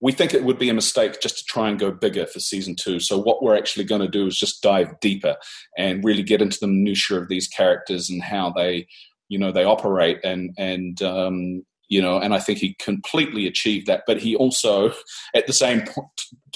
[0.01, 2.77] We think it would be a mistake just to try and go bigger for season
[2.77, 3.01] two.
[3.01, 5.37] So what we're actually going to do is just dive deeper
[5.77, 8.87] and really get into the minutiae of these characters and how they,
[9.29, 10.21] you know, they operate.
[10.23, 14.03] And and um, you know, and I think he completely achieved that.
[14.07, 14.93] But he also,
[15.35, 15.85] at the same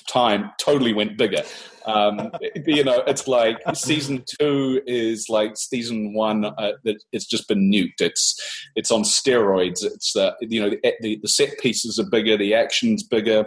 [0.09, 1.43] time, totally went bigger.
[1.87, 2.31] Um,
[2.67, 6.45] you know, it's like season two is like season one.
[6.45, 8.01] Uh, it's just been nuked.
[8.01, 8.39] It's
[8.77, 9.85] it's on steroids.
[9.85, 10.71] It's uh, you know
[11.01, 13.47] the, the set pieces are bigger, the action's bigger.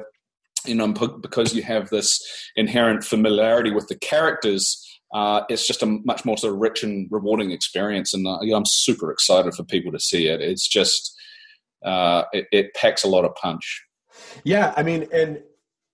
[0.65, 2.19] You know, because you have this
[2.55, 4.81] inherent familiarity with the characters.
[5.13, 8.15] uh, it's just a much more sort of rich and rewarding experience.
[8.15, 10.41] And uh, I'm super excited for people to see it.
[10.41, 11.14] It's just
[11.83, 13.83] uh, it, it packs a lot of punch.
[14.43, 15.41] Yeah, I mean, and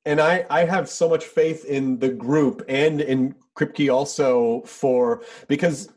[0.05, 5.23] and I I have so much faith in the group and in Kripke also for
[5.47, 5.89] because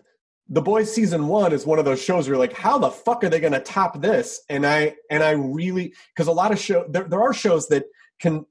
[0.48, 3.24] the boys season one is one of those shows where you're like how the fuck
[3.24, 4.42] are they going to top this?
[4.48, 7.84] And i and i really because a lot of show there, there are shows that
[8.20, 8.44] can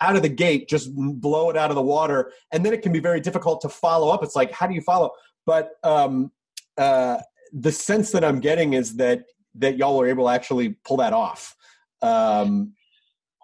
[0.00, 2.92] out of the gate just blow it out of the water and then it can
[2.92, 4.22] be very difficult to follow up.
[4.22, 5.10] It's like how do you follow?
[5.44, 6.32] But um
[6.78, 7.18] uh
[7.52, 9.24] the sense that i'm getting is that
[9.58, 11.56] that y'all were able to actually pull that off
[12.02, 12.72] um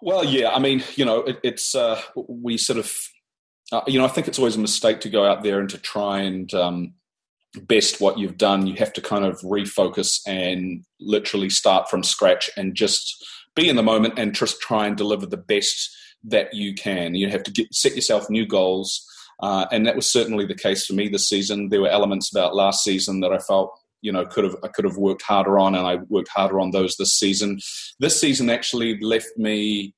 [0.01, 2.95] well yeah i mean you know it, it's uh we sort of
[3.71, 5.77] uh, you know i think it's always a mistake to go out there and to
[5.77, 6.93] try and um
[7.61, 12.49] best what you've done, you have to kind of refocus and literally start from scratch
[12.57, 13.23] and just
[13.55, 17.15] be in the moment and just try and deliver the best that you can.
[17.15, 19.05] You have to get, set yourself new goals.
[19.41, 21.69] Uh, and that was certainly the case for me this season.
[21.69, 24.85] There were elements about last season that I felt you know could have I could
[24.85, 27.59] have worked harder on, and I worked harder on those this season.
[27.99, 29.95] This season actually left me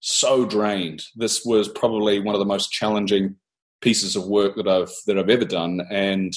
[0.00, 1.02] so drained.
[1.16, 3.36] This was probably one of the most challenging
[3.80, 6.32] pieces of work that I've that I've ever done, and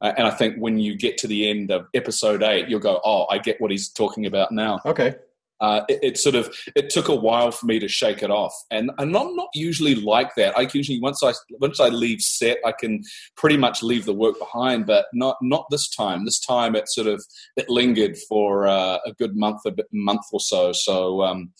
[0.00, 3.00] uh, and I think when you get to the end of episode eight, you'll go,
[3.04, 5.16] "Oh, I get what he's talking about now." Okay.
[5.60, 8.52] Uh, it, it, sort of it took a while for me to shake it off,
[8.70, 10.56] and, and I'm not usually like that.
[10.58, 13.02] I usually once I once I leave set, I can
[13.36, 16.24] pretty much leave the work behind, but not not this time.
[16.24, 17.24] This time it sort of
[17.56, 20.72] it lingered for uh, a good month, a bit, month or so.
[20.72, 21.52] So, um,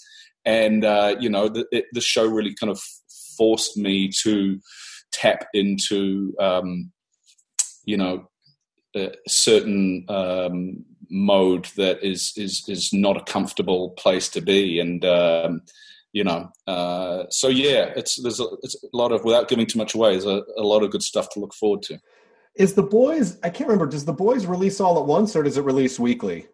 [0.44, 2.80] and uh, you know, the, it, the show really kind of
[3.36, 4.58] forced me to
[5.12, 6.90] tap into um,
[7.84, 8.28] you know
[8.96, 15.04] a certain um, mode that is is is not a comfortable place to be and
[15.04, 15.62] um,
[16.12, 19.78] you know uh, so yeah it's there's a, it's a lot of without giving too
[19.78, 21.98] much away there's a, a lot of good stuff to look forward to
[22.56, 25.56] is the boys i can't remember does the boys release all at once or does
[25.56, 26.46] it release weekly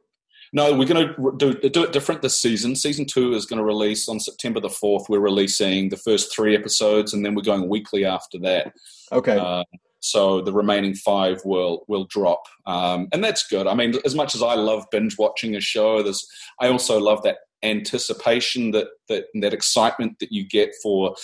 [0.53, 2.75] no, we're going to do, do, it different this season.
[2.75, 5.09] Season two is going to release on September the 4th.
[5.09, 8.73] We're releasing the first three episodes, and then we're going weekly after that.
[9.13, 9.39] Okay.
[9.39, 9.63] Uh,
[10.01, 13.67] so the remaining five will will drop, um, and that's good.
[13.67, 16.27] I mean, as much as I love binge watching a show, there's
[16.61, 21.15] I also love that anticipation that that that excitement that you get for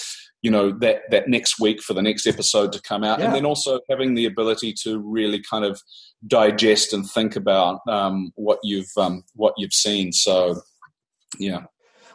[0.42, 3.26] you know that that next week for the next episode to come out, yeah.
[3.26, 5.80] and then also having the ability to really kind of
[6.26, 10.12] digest and think about um, what you've um, what you've seen.
[10.12, 10.60] So,
[11.38, 11.64] yeah,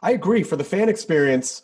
[0.01, 0.43] I agree.
[0.43, 1.63] For the fan experience,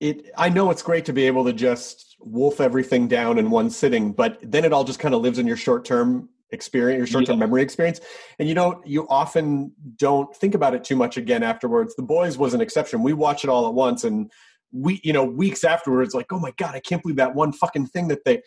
[0.00, 3.70] it I know it's great to be able to just wolf everything down in one
[3.70, 7.06] sitting, but then it all just kind of lives in your short term experience, your
[7.06, 7.46] short term yeah.
[7.46, 8.00] memory experience,
[8.38, 11.94] and you don't you often don't think about it too much again afterwards.
[11.96, 13.02] The boys was an exception.
[13.02, 14.30] We watched it all at once, and
[14.72, 17.86] we you know weeks afterwards, like oh my god, I can't believe that one fucking
[17.86, 18.42] thing that they,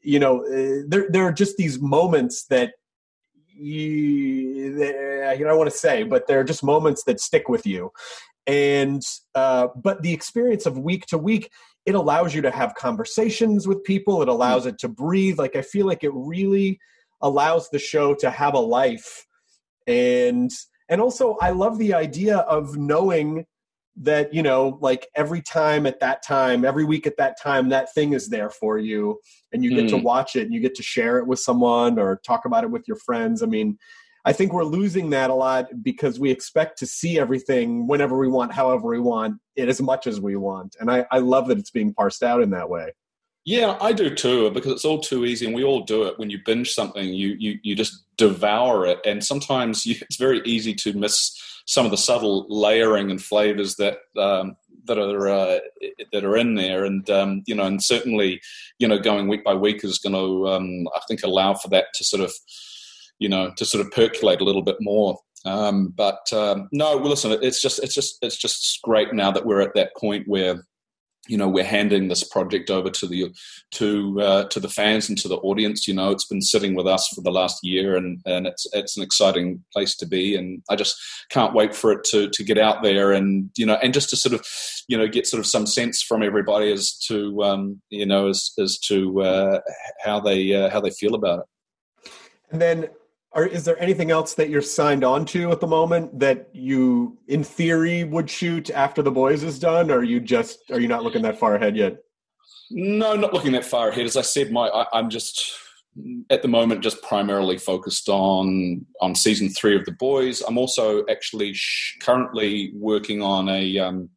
[0.00, 2.72] you know, uh, there there are just these moments that
[3.48, 7.92] you, you know I want to say, but they're just moments that stick with you.
[8.50, 9.00] And
[9.36, 11.52] uh, but the experience of week to week,
[11.86, 14.22] it allows you to have conversations with people.
[14.22, 15.38] It allows it to breathe.
[15.38, 16.80] Like i feel like it really
[17.22, 19.24] allows the show to have a life.
[19.86, 20.50] And
[20.88, 23.46] and also i love the idea of knowing
[23.96, 27.94] that you know like every time at that time every week at that time that
[27.94, 29.20] thing is there for you.
[29.52, 29.90] And you get mm.
[29.90, 32.70] to watch it and you get to share it with someone or talk about it
[32.72, 33.44] with your friends.
[33.44, 33.78] I mean
[34.24, 38.28] I think we're losing that a lot because we expect to see everything whenever we
[38.28, 40.76] want, however we want, it as much as we want.
[40.78, 42.92] And I, I love that it's being parsed out in that way.
[43.46, 46.18] Yeah, I do too, because it's all too easy, and we all do it.
[46.18, 50.42] When you binge something, you you you just devour it, and sometimes you, it's very
[50.44, 55.58] easy to miss some of the subtle layering and flavors that um, that are uh,
[56.12, 58.42] that are in there, and um, you know, and certainly,
[58.78, 61.86] you know, going week by week is going to, um, I think, allow for that
[61.94, 62.32] to sort of
[63.20, 65.16] you know, to sort of percolate a little bit more.
[65.44, 69.46] Um, but um, no, well, listen, it's just it's just it's just great now that
[69.46, 70.64] we're at that point where
[71.28, 73.32] you know we're handing this project over to the
[73.72, 75.86] to uh, to the fans and to the audience.
[75.86, 78.96] You know, it's been sitting with us for the last year, and and it's it's
[78.96, 80.34] an exciting place to be.
[80.36, 80.96] And I just
[81.30, 84.16] can't wait for it to to get out there and you know and just to
[84.16, 84.46] sort of
[84.88, 88.52] you know get sort of some sense from everybody as to um, you know as
[88.58, 89.60] as to uh,
[90.04, 92.10] how they uh, how they feel about it.
[92.50, 92.88] And then
[93.32, 97.16] are, is there anything else that you're signed on to at the moment that you,
[97.28, 99.90] in theory, would shoot after the boys is done?
[99.90, 101.98] Or are you just are you not looking that far ahead yet?
[102.70, 104.06] No, not looking that far ahead.
[104.06, 105.52] As I said, my I, I'm just
[106.30, 110.40] at the moment just primarily focused on on season three of the boys.
[110.40, 114.08] I'm also actually sh- currently working on a um,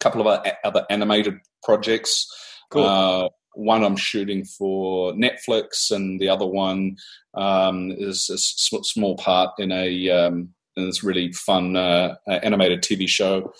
[0.00, 2.26] couple of other animated projects.
[2.70, 2.84] Cool.
[2.84, 6.96] Uh, one I'm shooting for Netflix, and the other one
[7.34, 13.08] um, is a small part in a um, in this really fun uh, animated TV
[13.08, 13.52] show.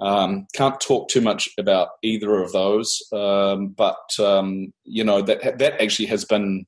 [0.00, 5.58] Um, can't talk too much about either of those, um, but um, you know that
[5.58, 6.66] that actually has been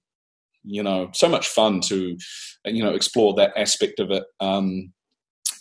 [0.64, 2.16] you know so much fun to
[2.64, 4.25] you know explore that aspect of it.
[4.41, 4.93] Um,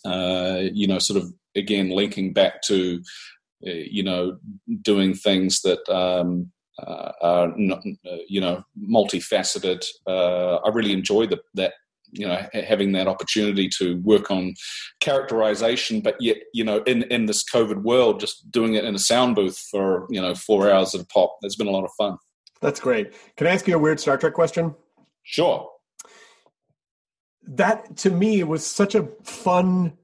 [0.06, 3.02] uh, you know, sort of again linking back to
[3.66, 4.38] uh, you know
[4.82, 9.86] doing things that um, uh, are not, uh, you know multifaceted.
[10.08, 11.74] Uh, I really enjoy the, that
[12.14, 14.54] you know having that opportunity to work on
[15.00, 19.00] characterization but yet you know in in this covid world just doing it in a
[19.00, 21.92] sound booth for you know four hours at a pop it's been a lot of
[21.98, 22.18] fun.
[22.62, 23.14] That's great.
[23.36, 24.76] Can i ask you a weird star trek question?
[25.24, 25.70] Sure.
[27.46, 29.98] That to me was such a fun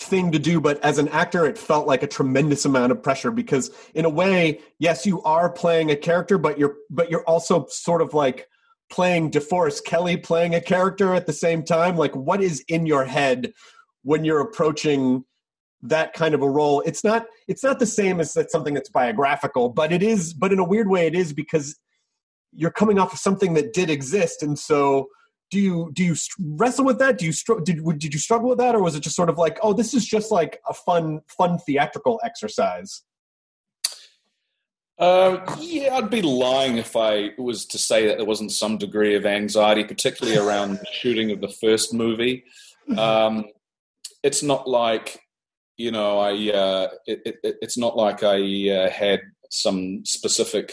[0.00, 3.30] thing to do but as an actor it felt like a tremendous amount of pressure
[3.30, 7.64] because in a way yes you are playing a character but you're but you're also
[7.68, 8.48] sort of like
[8.90, 11.96] playing DeForest Kelley playing a character at the same time.
[11.96, 13.52] Like what is in your head
[14.02, 15.24] when you're approaching
[15.82, 16.80] that kind of a role?
[16.82, 20.52] It's not it's not the same as that something that's biographical but it is but
[20.52, 21.78] in a weird way it is because
[22.52, 24.42] you're coming off of something that did exist.
[24.42, 25.08] And so
[25.54, 27.16] do you do you wrestle with that?
[27.16, 27.32] Do you
[27.62, 29.94] did did you struggle with that, or was it just sort of like, oh, this
[29.94, 33.02] is just like a fun fun theatrical exercise?
[34.98, 39.14] Uh, yeah, I'd be lying if I was to say that there wasn't some degree
[39.14, 42.42] of anxiety, particularly around the shooting of the first movie.
[42.98, 43.44] Um,
[44.24, 45.20] it's not like
[45.76, 50.72] you know, I uh, it, it, it's not like I uh, had some specific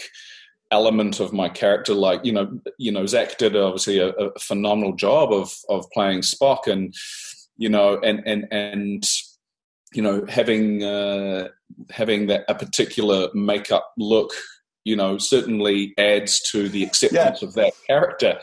[0.72, 4.94] element of my character like you know you know zach did obviously a, a, phenomenal
[4.94, 6.94] job of of playing spock and
[7.58, 9.06] you know and and and
[9.94, 11.48] you know having uh
[11.90, 14.32] having that a particular makeup look
[14.86, 17.48] you know certainly adds to the acceptance yeah.
[17.48, 18.40] of that character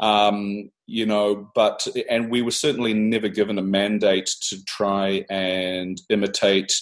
[0.00, 6.00] um you know but and we were certainly never given a mandate to try and
[6.10, 6.72] imitate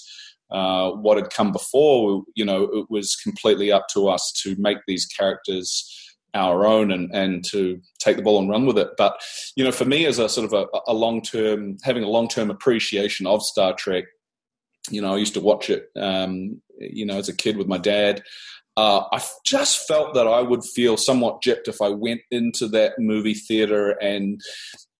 [0.51, 4.79] uh, what had come before, you know, it was completely up to us to make
[4.87, 5.93] these characters
[6.35, 8.91] our own and, and to take the ball and run with it.
[8.97, 9.21] But,
[9.57, 12.29] you know, for me as a sort of a, a long term, having a long
[12.29, 14.05] term appreciation of Star Trek,
[14.91, 17.79] you know, I used to watch it, um, you know, as a kid with my
[17.79, 18.23] dad.
[18.77, 22.99] Uh, I just felt that I would feel somewhat gypped if I went into that
[22.99, 24.41] movie theater and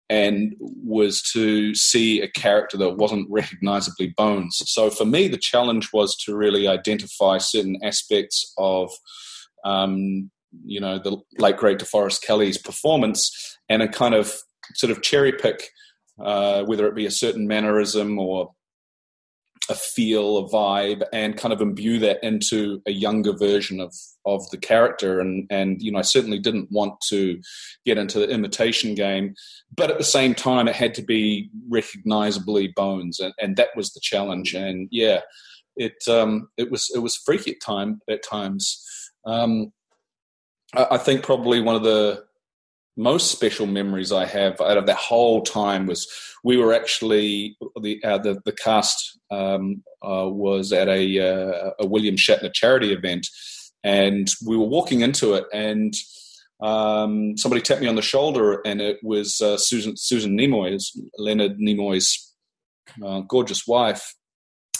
[0.09, 4.61] and was to see a character that wasn't recognizably Bones.
[4.65, 8.91] So for me, the challenge was to really identify certain aspects of,
[9.65, 10.31] um,
[10.63, 14.33] you know, the late great DeForest Kelley's performance and a kind of
[14.75, 15.69] sort of cherry pick,
[16.23, 18.53] uh, whether it be a certain mannerism or
[19.69, 23.93] a feel, a vibe, and kind of imbue that into a younger version of
[24.25, 25.19] of the character.
[25.19, 27.39] And and you know, I certainly didn't want to
[27.85, 29.35] get into the imitation game,
[29.75, 33.91] but at the same time, it had to be recognizably Bones, and, and that was
[33.91, 34.53] the challenge.
[34.53, 35.21] And yeah,
[35.75, 38.83] it um, it was it was freaky at time at times.
[39.25, 39.71] Um,
[40.75, 42.26] I, I think probably one of the
[42.97, 46.07] most special memories I have out of that whole time was
[46.43, 51.85] we were actually the uh, the, the cast um, uh, was at a, uh, a
[51.85, 53.27] William Shatner charity event,
[53.83, 55.93] and we were walking into it, and
[56.61, 60.81] um, somebody tapped me on the shoulder, and it was uh, Susan Susan Nimoy,
[61.17, 62.33] Leonard Nimoy's
[63.05, 64.15] uh, gorgeous wife,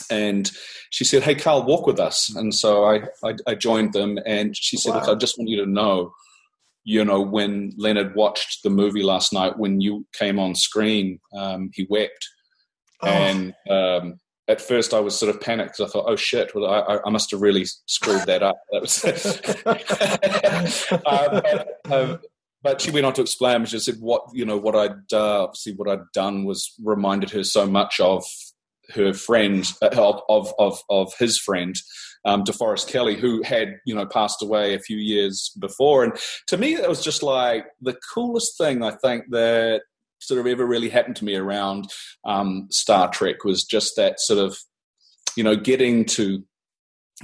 [0.09, 0.51] and
[0.89, 4.55] she said, "Hey, Karl, walk with us." And so I I, I joined them, and
[4.55, 5.01] she said, wow.
[5.01, 6.13] "Look, I just want you to know."
[6.87, 11.69] You know, when Leonard watched the movie last night, when you came on screen, um,
[11.73, 12.29] he wept.
[13.03, 13.09] Oh.
[13.09, 16.65] And um, at first I was sort of panicked because I thought, oh shit, well,
[16.65, 18.55] I, I, must have really screwed that up.
[18.71, 19.03] That was
[21.05, 22.17] uh, but, uh,
[22.63, 25.73] but, she went on to explain, she said what, you know, what I'd, uh, obviously
[25.73, 28.23] what I'd done was reminded her so much of
[28.93, 29.89] her friend, uh,
[30.29, 31.75] of, of, of, his friend,
[32.25, 36.03] um, DeForest Kelley, who had you know passed away a few years before.
[36.03, 36.13] And
[36.47, 39.81] to me, that was just like the coolest thing I think that
[40.19, 41.91] sort of ever really happened to me around
[42.25, 44.57] um, Star Trek was just that sort of
[45.35, 46.43] you know getting to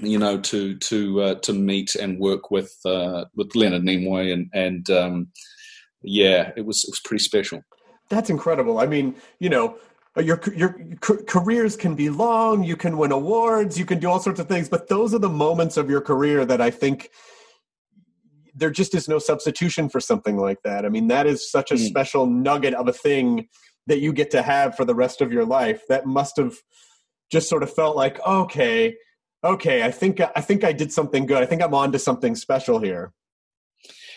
[0.01, 4.49] you know to to uh, to meet and work with uh, with Leonard Nimoy and
[4.53, 5.27] and um,
[6.03, 7.63] yeah, it was it was pretty special.
[8.09, 8.79] That's incredible.
[8.79, 9.77] I mean, you know,
[10.17, 10.75] your your
[11.25, 14.69] careers can be long you can win awards you can do all sorts of things
[14.69, 17.09] but those are the moments of your career that i think
[18.53, 21.75] there just is no substitution for something like that i mean that is such a
[21.75, 21.79] mm.
[21.79, 23.47] special nugget of a thing
[23.87, 26.53] that you get to have for the rest of your life that must have
[27.31, 28.95] just sort of felt like okay
[29.43, 31.41] okay, I think I think I did something good.
[31.41, 33.11] I think I'm on to something special here.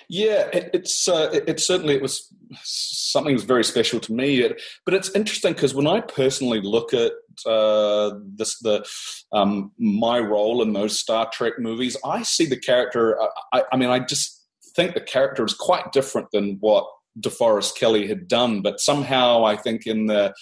[0.09, 4.13] Yeah, it, it's uh, it, it, certainly it was something that was very special to
[4.13, 4.41] me.
[4.41, 7.13] It, but it's interesting because when I personally look at
[7.45, 8.87] uh, this the
[9.33, 13.19] um, my role in those Star Trek movies, I see the character.
[13.53, 14.45] I, I mean, I just
[14.77, 16.87] think the character is quite different than what
[17.21, 18.63] DeForest Kelley had done.
[18.63, 20.35] But somehow, I think in the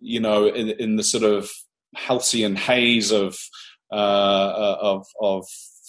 [0.00, 1.50] you know in, in the sort of
[1.96, 3.36] halcyon haze of
[3.92, 5.44] uh of of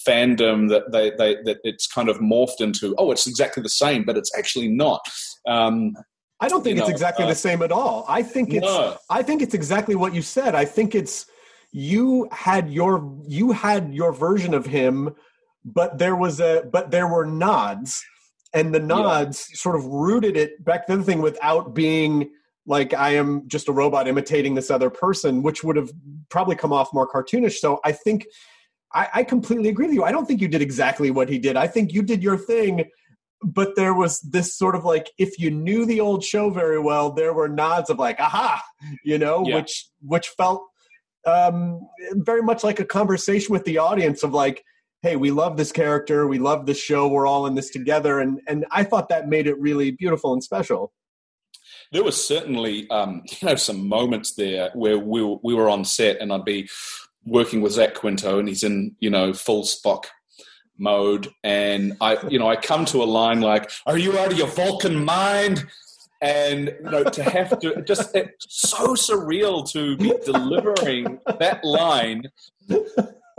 [0.08, 4.04] fandom that they, they that it's kind of morphed into oh it's exactly the same
[4.04, 5.02] but it's actually not
[5.48, 5.94] um,
[6.40, 8.98] i don't think it's know, exactly uh, the same at all i think it's no.
[9.10, 11.26] i think it's exactly what you said i think it's
[11.72, 15.14] you had your you had your version of him
[15.64, 18.04] but there was a but there were nods
[18.54, 19.56] and the nods yeah.
[19.56, 22.30] sort of rooted it back to the thing without being
[22.66, 25.92] like I am just a robot imitating this other person, which would have
[26.30, 27.58] probably come off more cartoonish.
[27.58, 28.26] So I think
[28.94, 30.04] I, I completely agree with you.
[30.04, 31.56] I don't think you did exactly what he did.
[31.56, 32.86] I think you did your thing,
[33.44, 37.12] but there was this sort of like if you knew the old show very well,
[37.12, 38.62] there were nods of like, aha,
[39.04, 39.56] you know, yeah.
[39.56, 40.68] which which felt
[41.26, 44.64] um, very much like a conversation with the audience of like,
[45.02, 48.42] hey, we love this character, we love this show, we're all in this together, and
[48.48, 50.92] and I thought that made it really beautiful and special.
[51.92, 55.84] There was certainly, um, you know, some moments there where we were, we were on
[55.84, 56.70] set, and I'd be
[57.26, 60.06] working with Zach Quinto, and he's in you know full Spock
[60.78, 64.38] mode, and I you know I come to a line like, "Are you out of
[64.38, 65.66] your Vulcan mind?"
[66.22, 72.24] And you know to have to just it's so surreal to be delivering that line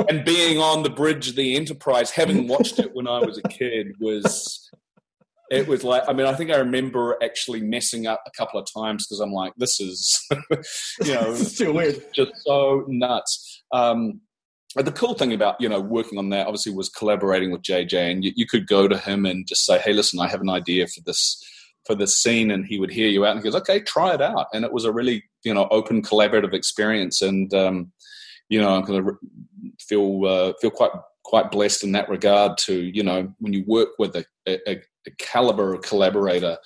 [0.09, 3.49] and being on the bridge of the Enterprise, having watched it when I was a
[3.49, 4.71] kid, was
[5.53, 8.67] it was like I mean I think I remember actually messing up a couple of
[8.73, 10.27] times because I'm like this is
[11.05, 12.03] you know too weird.
[12.15, 13.63] just so nuts.
[13.71, 14.23] Um,
[14.75, 18.25] the cool thing about you know working on that obviously was collaborating with JJ and
[18.25, 20.87] you, you, could go to him and just say hey listen I have an idea
[20.87, 21.43] for this
[21.87, 24.23] for this scene and he would hear you out and he goes okay try it
[24.23, 24.47] out.
[24.55, 27.93] And it was a really you know open collaborative experience and um,
[28.49, 29.19] you know I'm going to
[29.79, 30.93] feel uh, feel quite
[31.25, 34.81] quite blessed in that regard to you know when you work with a, a
[35.19, 36.59] caliber collaborator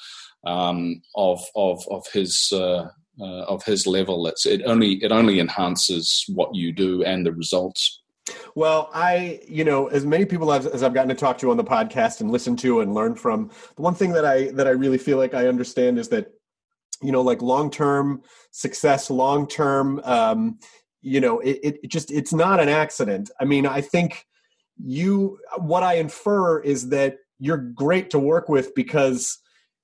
[0.47, 2.89] um, of of of his uh,
[3.21, 4.27] uh, of his level.
[4.27, 8.03] It's it only it only enhances what you do and the results.
[8.55, 11.57] Well, I, you know, as many people as, as I've gotten to talk to on
[11.57, 14.71] the podcast and listen to and learn from, the one thing that I that I
[14.71, 16.33] really feel like I understand is that,
[17.03, 20.59] you know, like long term success, long term, um,
[21.03, 23.31] you know, it, it just it's not an accident.
[23.41, 24.27] I mean, I think
[24.77, 29.39] you what I infer is that you're great to work with because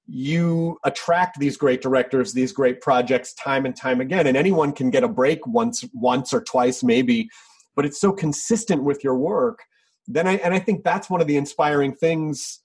[0.07, 4.27] you attract these great directors these great projects time and time again.
[4.27, 7.29] And anyone can get a break once once or twice maybe
[7.74, 9.61] but it's so consistent with your work.
[10.09, 12.61] Then i and i think that's one of the inspiring things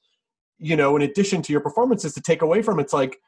[0.57, 3.19] you know in addition to your performances to take away from it's like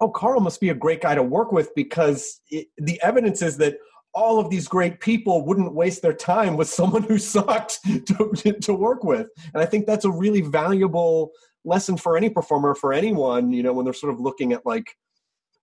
[0.00, 3.56] oh Karl must be a great guy to work with because it, the evidence is
[3.58, 3.76] that
[4.14, 8.74] all of these great people wouldn't waste their time with someone who sucked to, to
[8.74, 9.28] work with.
[9.52, 11.32] And I think that's a really valuable
[11.64, 14.96] lesson for any performer, for anyone, you know, when they're sort of looking at like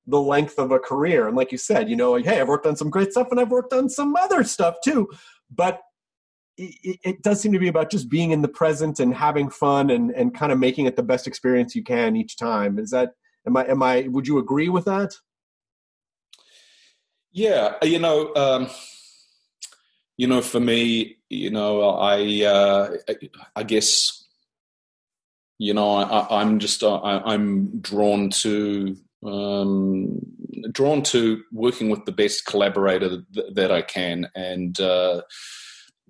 [0.07, 1.27] the length of a career.
[1.27, 3.51] And like you said, you know, hey, I've worked on some great stuff and I've
[3.51, 5.07] worked on some other stuff too.
[5.53, 5.79] But
[6.57, 9.89] it, it does seem to be about just being in the present and having fun
[9.89, 12.79] and, and kind of making it the best experience you can each time.
[12.79, 13.13] Is that,
[13.47, 15.13] am I, am I, would you agree with that?
[17.33, 18.69] Yeah, you know, um,
[20.17, 22.97] you know, for me, you know, I, uh,
[23.55, 24.25] I guess,
[25.57, 30.19] you know, I, am just, uh, I, am drawn to, um,
[30.71, 35.21] drawn to working with the best collaborator th- that I can, and uh,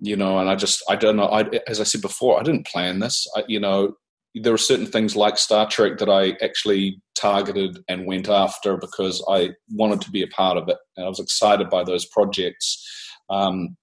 [0.00, 1.28] you know, and I just, I don't know.
[1.28, 3.26] I, as I said before, I didn't plan this.
[3.36, 3.94] I, you know,
[4.34, 9.22] there were certain things like Star Trek that I actually targeted and went after because
[9.28, 12.86] I wanted to be a part of it, and I was excited by those projects.
[13.28, 13.76] Um,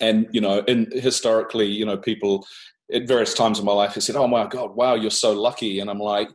[0.00, 2.46] and you know, and historically, you know, people
[2.92, 5.80] at various times in my life have said, "Oh my God, wow, you're so lucky,"
[5.80, 6.28] and I'm like.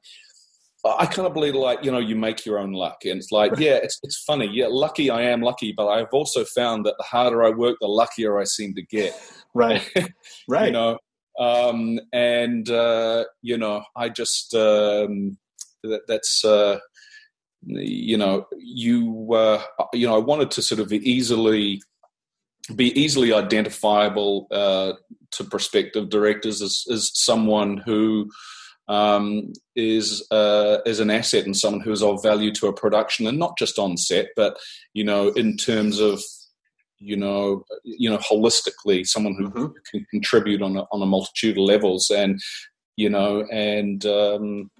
[0.87, 3.57] I kind of believe like you know you make your own luck, and it's like
[3.57, 4.47] yeah, it's it's funny.
[4.53, 7.87] Yeah, lucky I am lucky, but I've also found that the harder I work, the
[7.87, 9.19] luckier I seem to get.
[9.55, 9.81] Right,
[10.47, 10.67] right.
[10.67, 10.99] you know,
[11.39, 15.37] um, and uh, you know, I just um,
[15.83, 16.79] that, that's uh,
[17.65, 19.61] you know, you uh,
[19.93, 21.81] you know, I wanted to sort of easily
[22.75, 24.93] be easily identifiable uh,
[25.31, 28.29] to prospective directors as, as someone who
[28.87, 33.27] um, is uh, is an asset and someone who is of value to a production,
[33.27, 34.57] and not just on set, but
[34.93, 36.21] you know, in terms of
[36.99, 39.65] you know, you know, holistically, someone who Mm-hmm.
[39.91, 42.39] can contribute on a, on a multitude of levels, and
[42.95, 44.71] you know, and um,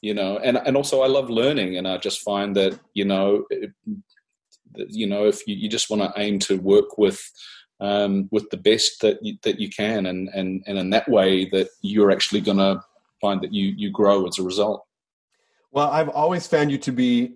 [0.00, 3.44] you know, and and also I love learning, and I just find that you know,
[3.50, 3.70] it,
[4.88, 7.20] you know, if you, you just want to aim to work with
[7.80, 11.46] um, with the best that you, that you can, and and and in that way,
[11.50, 12.80] that you're actually going to
[13.20, 14.84] find that you you grow as a result.
[15.70, 17.34] Well, I've always found you to be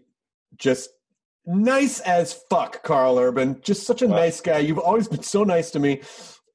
[0.56, 0.90] just
[1.50, 3.60] nice as fuck, Karl Urban.
[3.62, 4.58] Just such a nice guy.
[4.58, 6.02] You've always been so nice to me.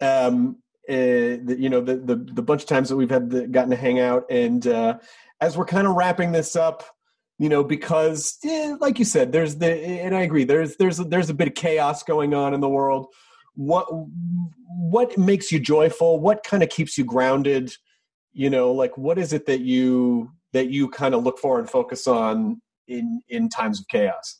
[0.02, 0.58] Um,
[0.88, 3.72] uh, the, you know, the, the the bunch of times that we've had the, gotten
[3.72, 4.98] to hang out, and uh,
[5.42, 6.84] as we're kind of wrapping this up,
[7.40, 11.30] you know, because eh, like you said, there's the, and I agree, there's there's there's
[11.30, 13.08] a bit of chaos going on in the world.
[13.56, 16.20] What what makes you joyful?
[16.20, 17.74] What kind of keeps you grounded?
[18.34, 21.70] You know, like what is it that you that you kind of look for and
[21.70, 24.40] focus on in in times of chaos?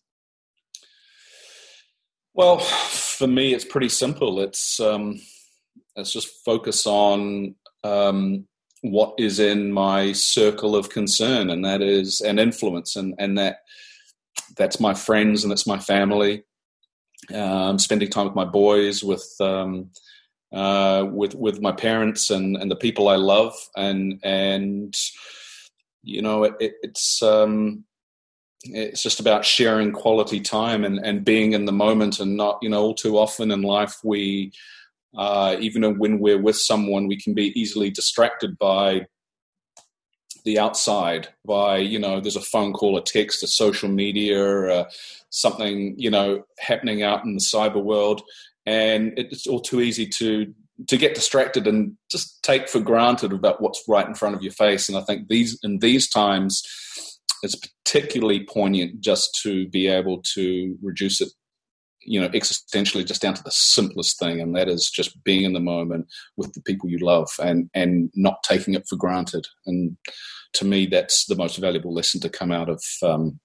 [2.36, 4.42] Well, for me, it's pretty simple.
[4.42, 5.22] It's um,
[6.04, 7.56] just focus on
[7.86, 8.46] um,
[8.82, 13.60] what is in my circle of concern, and that is an influence, and and that
[14.58, 16.44] that's my friends and that's my family.
[17.34, 19.92] Um, spending time with my boys, with um,
[20.54, 24.94] uh, with with my parents and and the people I love, and and
[26.04, 27.86] you know it, it's um,
[28.66, 32.70] it's just about sharing quality time and, and being in the moment and not you
[32.70, 34.52] know all too often in life we
[35.18, 39.06] uh, even when we're with someone we can be easily distracted by
[40.44, 44.90] the outside by you know there's a phone call a text a social media uh,
[45.36, 48.22] something you know happening out in the cyber world.
[48.66, 50.54] And it's all too easy to
[50.88, 54.52] to get distracted and just take for granted about what's right in front of your
[54.52, 54.90] face.
[54.90, 56.64] And i think these in these times
[57.44, 61.30] it's particularly poignant just to be able to reduce it
[62.06, 65.54] you know existentially just down to the simplest thing and that is just being in
[65.54, 66.08] the moment
[66.38, 69.46] with the people you love and and not taking it for granted.
[69.66, 69.98] And
[70.54, 73.40] to me that's the most valuable lesson to come out of um,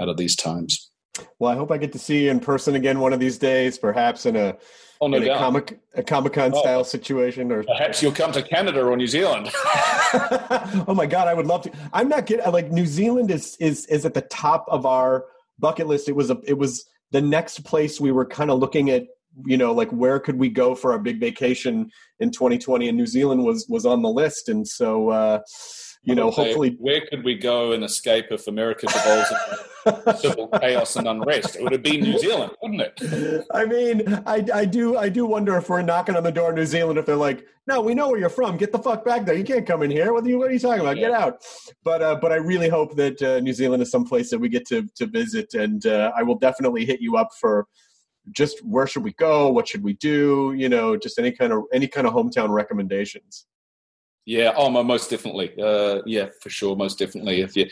[0.00, 0.90] out of these times.
[1.38, 3.78] Well, I hope I get to see you in person again one of these days,
[3.78, 4.56] perhaps in a
[5.02, 6.60] Oh, no in a comic a Comic Con Oh.
[6.60, 9.50] style situation, or perhaps you'll come to canada or new zealand
[10.14, 11.72] oh my god, I would love to.
[11.92, 15.24] I'm not getting Like New Zealand is is is at the top of our
[15.58, 16.08] bucket list.
[16.08, 19.06] It was a it was the next place we were kind of looking at.
[19.46, 22.88] You know, like where could we go for our big vacation in 2020?
[22.88, 25.40] And New Zealand was was on the list, and so uh,
[26.04, 29.30] you know, Say, hopefully where could we go and escape if america devolves
[29.84, 34.22] into civil chaos and unrest it would have been new zealand wouldn't it I mean,
[34.26, 36.98] I, I do I do wonder if we're knocking on the door of New Zealand
[36.98, 38.56] if they're like, no, we know where you're from.
[38.56, 39.34] Get the fuck back there.
[39.34, 40.12] You can't come in here.
[40.12, 40.96] What are you, what are you talking about?
[40.96, 41.44] Get out.
[41.84, 44.66] But uh, but I really hope that uh, New Zealand is someplace that we get
[44.68, 47.66] to to visit, and uh, I will definitely hit you up for
[48.30, 49.50] just where should we go?
[49.50, 50.54] What should we do?
[50.56, 53.46] You know, just any kind of any kind of hometown recommendations.
[54.24, 55.52] Yeah, oh, most definitely.
[55.60, 57.40] Uh, yeah, for sure, most definitely.
[57.40, 57.66] If you,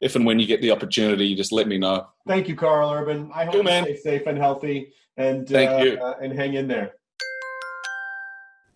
[0.00, 2.06] if and when you get the opportunity, you just let me know.
[2.26, 3.30] Thank you, Karl Urban.
[3.34, 3.84] I hope Cool, you man.
[3.84, 5.98] stay safe and healthy, and Thank uh, you.
[6.00, 6.92] uh, and hang in there.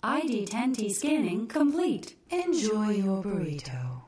[0.05, 2.17] ID10T scanning complete.
[2.31, 4.03] Enjoy your burrito.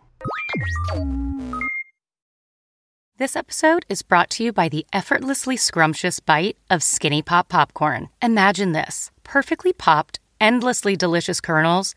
[3.16, 8.10] This episode is brought to you by the effortlessly scrumptious bite of Skinny Pop Popcorn.
[8.22, 11.96] Imagine this perfectly popped, endlessly delicious kernels,